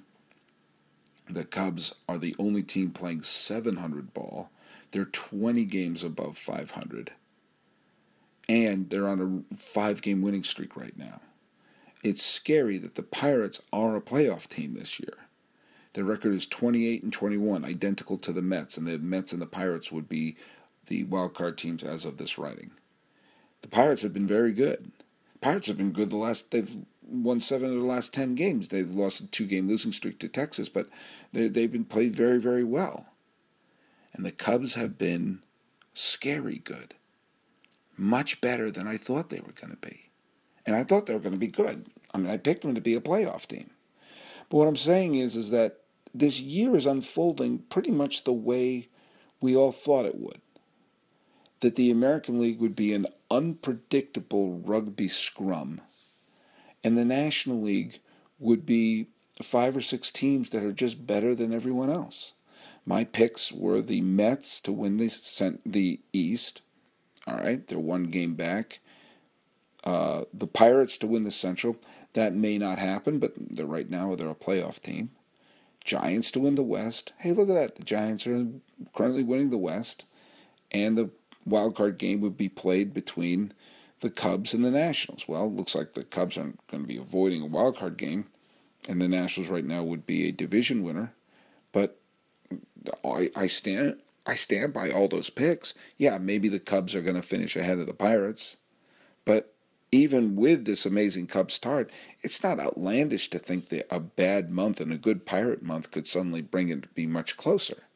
the 1.29 1.45
Cubs 1.45 1.95
are 2.09 2.17
the 2.17 2.35
only 2.37 2.63
team 2.63 2.91
playing 2.91 3.21
700 3.21 4.13
ball. 4.13 4.49
They're 4.91 5.05
20 5.05 5.63
games 5.63 6.03
above 6.03 6.37
500. 6.37 7.13
And 8.49 8.89
they're 8.89 9.07
on 9.07 9.45
a 9.51 9.55
five 9.55 10.01
game 10.01 10.21
winning 10.21 10.43
streak 10.43 10.75
right 10.77 10.97
now. 10.97 11.21
It's 12.03 12.23
scary 12.23 12.77
that 12.77 12.95
the 12.95 13.03
Pirates 13.03 13.61
are 13.73 13.95
a 13.95 14.01
playoff 14.01 14.47
team 14.47 14.75
this 14.75 14.99
year. 14.99 15.27
Their 15.93 16.05
record 16.05 16.33
is 16.33 16.45
28 16.45 17.03
and 17.03 17.11
21, 17.11 17.65
identical 17.65 18.17
to 18.17 18.31
the 18.31 18.41
Mets, 18.41 18.77
and 18.77 18.85
the 18.85 18.99
Mets 18.99 19.33
and 19.33 19.41
the 19.41 19.47
Pirates 19.47 19.91
would 19.91 20.07
be 20.07 20.35
the 20.85 21.03
wild 21.05 21.33
card 21.33 21.57
teams 21.57 21.83
as 21.83 22.05
of 22.05 22.17
this 22.17 22.37
writing. 22.37 22.71
The 23.61 23.67
Pirates 23.67 24.03
have 24.03 24.13
been 24.13 24.27
very 24.27 24.53
good. 24.53 24.91
Pirates 25.41 25.67
have 25.67 25.77
been 25.77 25.91
good 25.91 26.09
the 26.09 26.17
last 26.17 26.51
they've 26.51 26.71
won 27.09 27.39
seven 27.39 27.73
of 27.73 27.79
the 27.79 27.85
last 27.85 28.13
ten 28.13 28.35
games. 28.35 28.67
They've 28.67 28.89
lost 28.89 29.21
a 29.21 29.27
two 29.27 29.45
game 29.45 29.67
losing 29.67 29.91
streak 29.91 30.19
to 30.19 30.29
Texas, 30.29 30.69
but 30.69 30.87
they, 31.33 31.47
they've 31.47 31.71
been 31.71 31.83
played 31.83 32.11
very, 32.11 32.39
very 32.39 32.63
well. 32.63 33.09
And 34.13 34.25
the 34.25 34.31
Cubs 34.31 34.75
have 34.75 34.97
been 34.97 35.41
scary 35.93 36.59
good. 36.59 36.93
Much 37.97 38.41
better 38.41 38.69
than 38.71 38.87
I 38.87 38.97
thought 38.97 39.29
they 39.29 39.39
were 39.39 39.53
going 39.53 39.71
to 39.71 39.89
be. 39.89 40.09
And 40.65 40.75
I 40.75 40.83
thought 40.83 41.05
they 41.05 41.13
were 41.13 41.19
going 41.19 41.33
to 41.33 41.39
be 41.39 41.47
good. 41.47 41.85
I 42.13 42.17
mean, 42.17 42.29
I 42.29 42.37
picked 42.37 42.61
them 42.61 42.75
to 42.75 42.81
be 42.81 42.95
a 42.95 43.01
playoff 43.01 43.47
team. 43.47 43.69
But 44.49 44.57
what 44.57 44.67
I'm 44.67 44.75
saying 44.75 45.15
is, 45.15 45.35
is 45.35 45.51
that 45.51 45.81
this 46.13 46.39
year 46.39 46.75
is 46.75 46.85
unfolding 46.85 47.59
pretty 47.59 47.91
much 47.91 48.23
the 48.23 48.33
way 48.33 48.87
we 49.41 49.55
all 49.55 49.71
thought 49.71 50.05
it 50.05 50.19
would. 50.19 50.41
That 51.61 51.75
the 51.75 51.91
American 51.91 52.39
League 52.39 52.59
would 52.59 52.75
be 52.75 52.93
an 52.93 53.07
unpredictable 53.31 54.59
rugby 54.59 55.07
scrum 55.07 55.81
and 56.83 56.97
the 56.97 57.05
National 57.05 57.61
League 57.61 57.99
would 58.39 58.65
be 58.65 59.07
five 59.41 59.75
or 59.75 59.81
six 59.81 60.11
teams 60.11 60.51
that 60.51 60.63
are 60.63 60.71
just 60.71 61.05
better 61.05 61.35
than 61.35 61.53
everyone 61.53 61.89
else. 61.89 62.33
My 62.85 63.03
picks 63.03 63.51
were 63.51 63.81
the 63.81 64.01
Mets 64.01 64.61
to 64.61 64.71
win 64.71 64.95
the 64.95 65.59
the 65.65 65.99
East. 66.13 66.61
All 67.27 67.37
right, 67.37 67.65
they're 67.67 67.79
one 67.79 68.05
game 68.05 68.35
back. 68.35 68.79
Uh, 69.83 70.23
the 70.33 70.47
Pirates 70.47 70.97
to 70.97 71.07
win 71.07 71.23
the 71.23 71.31
Central. 71.31 71.77
That 72.13 72.33
may 72.33 72.57
not 72.57 72.79
happen, 72.79 73.19
but 73.19 73.33
they're 73.35 73.65
right 73.65 73.89
now 73.89 74.15
they're 74.15 74.29
a 74.29 74.35
playoff 74.35 74.81
team. 74.81 75.09
Giants 75.83 76.31
to 76.31 76.39
win 76.39 76.55
the 76.55 76.63
West. 76.63 77.13
Hey, 77.19 77.31
look 77.31 77.49
at 77.49 77.55
that. 77.55 77.75
The 77.75 77.83
Giants 77.83 78.25
are 78.27 78.47
currently 78.93 79.23
winning 79.23 79.49
the 79.49 79.57
West, 79.57 80.05
and 80.71 80.97
the 80.97 81.09
wild 81.45 81.75
card 81.75 81.97
game 81.97 82.21
would 82.21 82.37
be 82.37 82.49
played 82.49 82.93
between 82.93 83.51
the 84.01 84.09
Cubs 84.09 84.53
and 84.53 84.63
the 84.63 84.71
Nationals. 84.71 85.27
Well, 85.27 85.51
looks 85.51 85.75
like 85.75 85.93
the 85.93 86.03
Cubs 86.03 86.37
aren't 86.37 86.65
going 86.67 86.83
to 86.83 86.87
be 86.87 86.97
avoiding 86.97 87.41
a 87.41 87.47
wild 87.47 87.77
card 87.77 87.97
game, 87.97 88.25
and 88.89 89.01
the 89.01 89.07
Nationals 89.07 89.49
right 89.49 89.65
now 89.65 89.83
would 89.83 90.05
be 90.05 90.27
a 90.27 90.31
division 90.31 90.83
winner. 90.83 91.13
But 91.71 91.97
I, 93.05 93.29
I 93.35 93.47
stand 93.47 93.97
I 94.27 94.35
stand 94.35 94.73
by 94.73 94.91
all 94.91 95.07
those 95.07 95.31
picks. 95.31 95.73
Yeah, 95.97 96.19
maybe 96.19 96.49
the 96.49 96.59
Cubs 96.59 96.95
are 96.95 97.01
going 97.01 97.15
to 97.15 97.21
finish 97.21 97.55
ahead 97.55 97.79
of 97.79 97.87
the 97.87 97.93
Pirates, 97.93 98.57
but 99.25 99.55
even 99.91 100.35
with 100.35 100.65
this 100.65 100.85
amazing 100.85 101.27
Cubs 101.27 101.55
start, 101.55 101.91
it's 102.21 102.43
not 102.43 102.59
outlandish 102.59 103.29
to 103.29 103.39
think 103.39 103.69
that 103.69 103.87
a 103.89 103.99
bad 103.99 104.51
month 104.51 104.81
and 104.81 104.91
a 104.91 104.97
good 104.97 105.25
Pirate 105.25 105.63
month 105.63 105.91
could 105.91 106.05
suddenly 106.05 106.41
bring 106.41 106.69
it 106.69 106.83
to 106.83 106.89
be 106.89 107.07
much 107.07 107.37
closer 107.37 107.87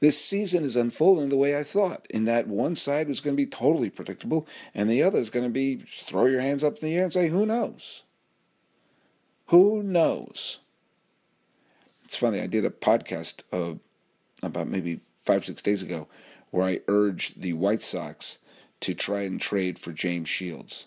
this 0.00 0.22
season 0.22 0.62
is 0.62 0.76
unfolding 0.76 1.30
the 1.30 1.36
way 1.36 1.58
I 1.58 1.62
thought, 1.62 2.06
in 2.10 2.26
that 2.26 2.46
one 2.46 2.74
side 2.74 3.08
was 3.08 3.20
going 3.20 3.34
to 3.34 3.42
be 3.42 3.48
totally 3.48 3.88
predictable, 3.88 4.46
and 4.74 4.90
the 4.90 5.02
other 5.02 5.18
is 5.18 5.30
going 5.30 5.46
to 5.46 5.52
be 5.52 5.76
throw 5.76 6.26
your 6.26 6.40
hands 6.40 6.62
up 6.62 6.74
in 6.74 6.88
the 6.88 6.96
air 6.96 7.04
and 7.04 7.12
say, 7.12 7.28
who 7.28 7.46
knows? 7.46 8.04
Who 9.46 9.82
knows? 9.82 10.60
it's 12.04 12.16
funny. 12.16 12.40
I 12.40 12.46
did 12.46 12.64
a 12.64 12.70
podcast 12.70 13.42
uh, 13.52 13.76
about 14.44 14.68
maybe 14.68 15.00
five 15.26 15.44
six 15.44 15.60
days 15.60 15.82
ago 15.82 16.08
where 16.50 16.64
I 16.64 16.80
urged 16.88 17.42
the 17.42 17.52
White 17.52 17.82
Sox 17.82 18.38
to 18.80 18.94
try 18.94 19.22
and 19.22 19.40
trade 19.40 19.78
for 19.78 19.92
James 19.92 20.28
Shields, 20.28 20.86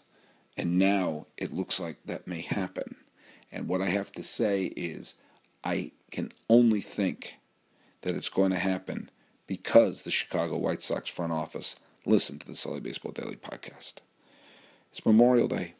and 0.58 0.80
now 0.80 1.28
it 1.38 1.54
looks 1.54 1.80
like 1.80 1.97
that 2.06 2.28
may 2.28 2.41
happen. 2.41 2.95
And 3.52 3.67
what 3.67 3.82
I 3.82 3.88
have 3.88 4.12
to 4.13 4.23
say 4.23 4.65
is, 4.75 5.15
I 5.63 5.91
can 6.12 6.30
only 6.49 6.82
think 6.82 7.38
that 8.02 8.15
it's 8.15 8.30
going 8.30 8.52
to 8.52 8.58
happen 8.58 9.10
because 9.47 10.04
the 10.04 10.12
Chicago 10.12 10.58
White 10.58 10.82
Sox 10.82 11.10
front 11.10 11.34
office 11.34 11.80
listened 12.06 12.41
to 12.41 12.47
the 12.47 12.56
Sully 12.56 12.80
Baseball 12.80 13.12
Daily 13.12 13.36
podcast. 13.36 13.95
It's 14.89 15.06
Memorial 15.06 15.47
Day, 15.47 15.73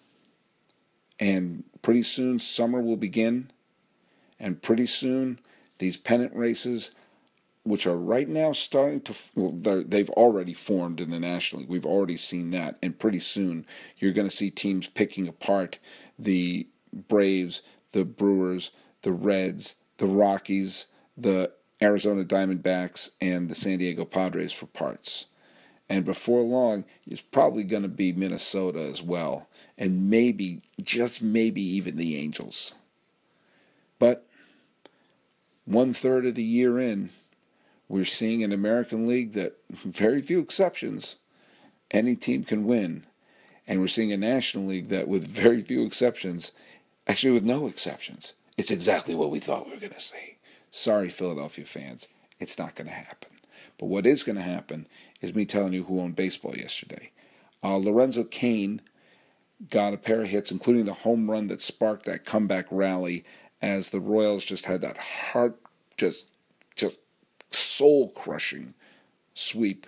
and 1.20 1.64
pretty 1.82 2.04
soon 2.04 2.40
summer 2.40 2.82
will 2.82 2.98
begin, 2.98 3.50
and 4.40 4.62
pretty 4.62 4.86
soon 4.86 5.40
these 5.78 5.98
pennant 5.98 6.36
races, 6.36 6.92
which 7.64 7.86
are 7.86 7.98
right 7.98 8.28
now 8.28 8.52
starting 8.54 9.02
to, 9.02 9.14
well, 9.36 9.52
they've 9.84 10.10
already 10.12 10.54
formed 10.54 11.02
in 11.02 11.10
the 11.10 11.20
National 11.20 11.62
League. 11.62 11.70
We've 11.70 11.86
already 11.86 12.18
seen 12.18 12.52
that, 12.52 12.78
and 12.82 12.98
pretty 12.98 13.20
soon 13.20 13.66
you're 13.98 14.14
going 14.14 14.28
to 14.30 14.36
see 14.36 14.50
teams 14.50 14.88
picking 14.88 15.28
apart 15.28 15.78
the 16.18 16.68
Braves, 17.08 17.62
the 17.92 18.06
Brewers, 18.06 18.72
the 19.02 19.12
Reds, 19.12 19.76
the 19.98 20.08
Rockies, 20.08 20.88
the 21.18 21.52
Arizona 21.82 22.24
Diamondbacks, 22.24 23.12
and 23.22 23.50
the 23.50 23.56
San 23.56 23.78
Diego 23.78 24.06
Padres 24.06 24.54
for 24.54 24.66
parts. 24.68 25.28
And 25.90 26.06
before 26.06 26.42
long, 26.42 26.86
it's 27.08 27.22
probably 27.22 27.64
going 27.64 27.84
to 27.84 27.90
be 27.90 28.12
Minnesota 28.12 28.80
as 28.80 29.02
well, 29.02 29.50
and 29.78 30.10
maybe, 30.10 30.62
just 30.82 31.22
maybe, 31.22 31.62
even 31.62 31.98
the 31.98 32.18
Angels. 32.18 32.74
But 33.98 34.24
one 35.66 35.94
third 35.94 36.26
of 36.26 36.36
the 36.36 36.44
year 36.44 36.80
in, 36.80 37.10
we're 37.90 38.06
seeing 38.06 38.44
an 38.44 38.54
American 38.54 39.08
League 39.08 39.34
that, 39.34 39.54
very 39.72 40.22
few 40.22 40.40
exceptions, 40.40 41.18
any 41.92 42.16
team 42.16 42.44
can 42.44 42.66
win. 42.66 43.04
And 43.68 43.80
we're 43.80 43.88
seeing 43.88 44.14
a 44.14 44.18
National 44.18 44.66
League 44.66 44.90
that, 44.90 45.08
with 45.08 45.28
very 45.28 45.62
few 45.62 45.86
exceptions, 45.86 46.52
actually 47.08 47.34
with 47.34 47.44
no 47.44 47.68
exceptions, 47.68 48.34
it's 48.58 48.72
exactly 48.72 49.16
what 49.16 49.32
we 49.32 49.40
thought 49.40 49.66
we 49.66 49.74
were 49.74 49.80
going 49.80 49.92
to 49.92 50.00
see. 50.00 50.38
Sorry, 50.70 51.10
Philadelphia 51.10 51.66
fans, 51.66 52.08
it's 52.40 52.60
not 52.60 52.76
going 52.76 52.88
to 52.88 52.94
happen. 52.94 53.32
But 53.80 53.88
what 53.88 54.06
is 54.06 54.24
going 54.24 54.36
to 54.36 54.42
happen 54.42 54.86
is 55.22 55.34
me 55.34 55.46
telling 55.46 55.74
you 55.74 55.84
who 55.84 56.00
owned 56.00 56.16
baseball 56.16 56.56
yesterday. 56.56 57.12
Uh, 57.64 57.78
Lorenzo 57.78 58.24
Cain 58.24 58.82
got 59.70 59.94
a 59.94 59.98
pair 59.98 60.22
of 60.22 60.30
hits, 60.30 60.52
including 60.52 60.86
the 60.86 60.94
home 60.94 61.30
run 61.30 61.48
that 61.48 61.62
sparked 61.62 62.06
that 62.06 62.26
comeback 62.26 62.66
rally 62.70 63.24
as 63.62 63.90
the 63.90 64.00
Royals 64.00 64.46
just 64.46 64.66
had 64.66 64.82
that 64.82 64.98
heart, 64.98 65.60
just, 65.98 66.38
just 66.76 67.00
soul 67.50 68.10
crushing 68.12 68.74
sweep 69.34 69.88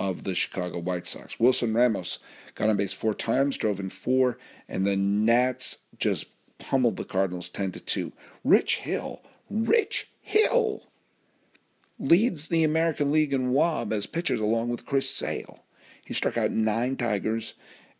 of 0.00 0.24
the 0.24 0.34
Chicago 0.34 0.78
White 0.78 1.06
Sox. 1.06 1.40
Wilson 1.40 1.74
Ramos 1.74 2.20
got 2.54 2.68
on 2.68 2.76
base 2.76 2.94
four 2.94 3.14
times, 3.14 3.56
drove 3.56 3.80
in 3.80 3.88
four, 3.88 4.38
and 4.68 4.86
the 4.86 4.96
Nats 4.96 5.78
just 5.98 6.26
pummeled 6.58 6.96
the 6.96 7.04
Cardinals 7.04 7.48
10 7.48 7.72
to 7.72 7.80
2. 7.80 8.12
Rich 8.44 8.78
Hill, 8.78 9.22
Rich 9.50 10.08
Hill 10.20 10.82
leads 11.98 12.48
the 12.48 12.64
American 12.64 13.10
League 13.10 13.32
in 13.32 13.52
WOB 13.52 13.92
as 13.92 14.06
pitchers 14.06 14.40
along 14.40 14.68
with 14.68 14.86
Chris 14.86 15.10
Sale. 15.10 15.64
He 16.06 16.14
struck 16.14 16.38
out 16.38 16.50
nine 16.50 16.96
Tigers, 16.96 17.54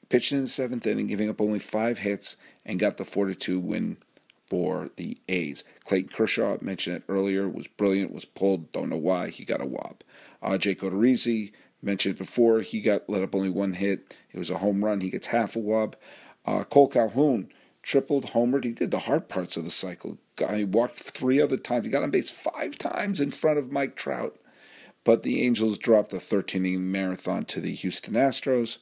pitched 0.08 0.32
in 0.32 0.42
the 0.42 0.46
seventh 0.46 0.86
inning, 0.86 1.08
giving 1.08 1.28
up 1.28 1.40
only 1.40 1.58
five 1.58 1.98
hits, 1.98 2.36
and 2.64 2.78
got 2.78 2.96
the 2.96 3.04
4 3.04 3.32
2 3.32 3.58
win 3.60 3.96
for 4.48 4.88
the 4.96 5.16
A's. 5.28 5.64
Clayton 5.84 6.10
Kershaw, 6.10 6.56
mentioned 6.60 6.96
it 6.96 7.02
earlier, 7.08 7.48
was 7.48 7.66
brilliant, 7.66 8.12
was 8.12 8.24
pulled, 8.24 8.72
don't 8.72 8.88
know 8.88 8.96
why, 8.96 9.28
he 9.28 9.44
got 9.44 9.62
a 9.62 9.66
wob. 9.66 10.02
Uh, 10.42 10.56
Jake 10.58 10.80
Odorizzi, 10.80 11.52
mentioned 11.82 12.18
before, 12.18 12.60
he 12.60 12.80
got 12.80 13.08
let 13.08 13.22
up 13.22 13.34
only 13.34 13.50
one 13.50 13.72
hit. 13.72 14.18
It 14.32 14.38
was 14.38 14.50
a 14.50 14.58
home 14.58 14.84
run, 14.84 15.00
he 15.00 15.10
gets 15.10 15.26
half 15.26 15.56
a 15.56 15.60
wob. 15.60 15.96
Uh, 16.46 16.64
Cole 16.64 16.88
Calhoun, 16.88 17.50
tripled, 17.82 18.26
homered. 18.26 18.64
He 18.64 18.72
did 18.72 18.90
the 18.90 18.98
hard 18.98 19.28
parts 19.28 19.56
of 19.56 19.64
the 19.64 19.70
cycle. 19.70 20.18
He 20.54 20.64
walked 20.64 20.94
three 20.94 21.40
other 21.40 21.56
times. 21.56 21.86
He 21.86 21.92
got 21.92 22.02
on 22.02 22.10
base 22.10 22.30
five 22.30 22.76
times 22.78 23.20
in 23.20 23.30
front 23.30 23.58
of 23.58 23.72
Mike 23.72 23.96
Trout. 23.96 24.36
But 25.04 25.22
the 25.22 25.42
Angels 25.42 25.78
dropped 25.78 26.10
the 26.10 26.20
13 26.20 26.66
inning 26.66 26.92
marathon 26.92 27.44
to 27.46 27.60
the 27.60 27.72
Houston 27.72 28.14
Astros. 28.14 28.78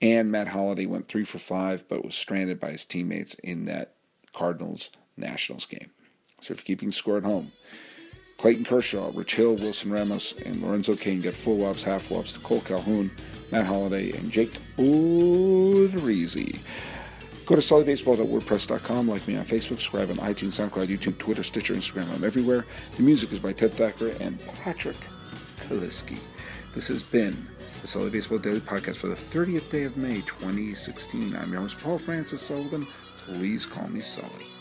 And 0.00 0.30
Matt 0.30 0.48
Holliday 0.48 0.86
went 0.86 1.08
three 1.08 1.24
for 1.24 1.38
five, 1.38 1.86
but 1.88 2.04
was 2.04 2.14
stranded 2.14 2.60
by 2.60 2.70
his 2.70 2.84
teammates 2.84 3.34
in 3.34 3.64
that 3.64 3.94
Cardinals 4.32 4.90
Nationals 5.18 5.66
game. 5.66 5.90
So 6.40 6.52
if 6.52 6.60
you're 6.60 6.76
keeping 6.76 6.92
score 6.92 7.18
at 7.18 7.24
home, 7.24 7.50
Clayton 8.38 8.64
Kershaw, 8.64 9.10
Rich 9.14 9.34
Hill, 9.34 9.56
Wilson 9.56 9.92
Ramos, 9.92 10.40
and 10.46 10.62
Lorenzo 10.62 10.94
Cain 10.94 11.20
get 11.20 11.34
full 11.34 11.56
wobs, 11.56 11.82
half 11.82 12.10
wobs 12.10 12.32
to 12.34 12.40
Cole 12.40 12.60
Calhoun, 12.60 13.10
Matt 13.50 13.66
Holliday, 13.66 14.12
and 14.12 14.30
Jake 14.30 14.52
Odorizzi. 14.76 16.64
Go 17.46 17.56
to 17.56 17.60
sullybaseball.wordpress.com, 17.60 19.08
like 19.08 19.26
me 19.26 19.36
on 19.36 19.42
Facebook, 19.42 19.80
subscribe 19.80 20.10
on 20.10 20.16
iTunes, 20.16 20.60
SoundCloud, 20.60 20.86
YouTube, 20.86 21.18
Twitter, 21.18 21.42
Stitcher, 21.42 21.74
Instagram. 21.74 22.14
I'm 22.14 22.22
everywhere. 22.22 22.64
The 22.96 23.02
music 23.02 23.32
is 23.32 23.40
by 23.40 23.52
Ted 23.52 23.72
Thacker 23.72 24.12
and 24.20 24.38
Patrick 24.62 24.98
Kaliski. 25.56 26.20
This 26.74 26.88
has 26.88 27.02
been 27.02 27.36
the 27.80 27.86
Sully 27.86 28.10
Baseball 28.10 28.38
Daily 28.38 28.60
Podcast 28.60 28.98
for 28.98 29.08
the 29.08 29.14
30th 29.14 29.70
day 29.70 29.84
of 29.84 29.96
May, 29.96 30.20
2016. 30.26 31.34
I'm 31.36 31.50
your 31.50 31.62
host, 31.62 31.82
Paul 31.82 31.98
Francis 31.98 32.42
Sullivan. 32.42 32.84
Please 33.16 33.66
call 33.66 33.88
me 33.88 34.00
Sully. 34.00 34.57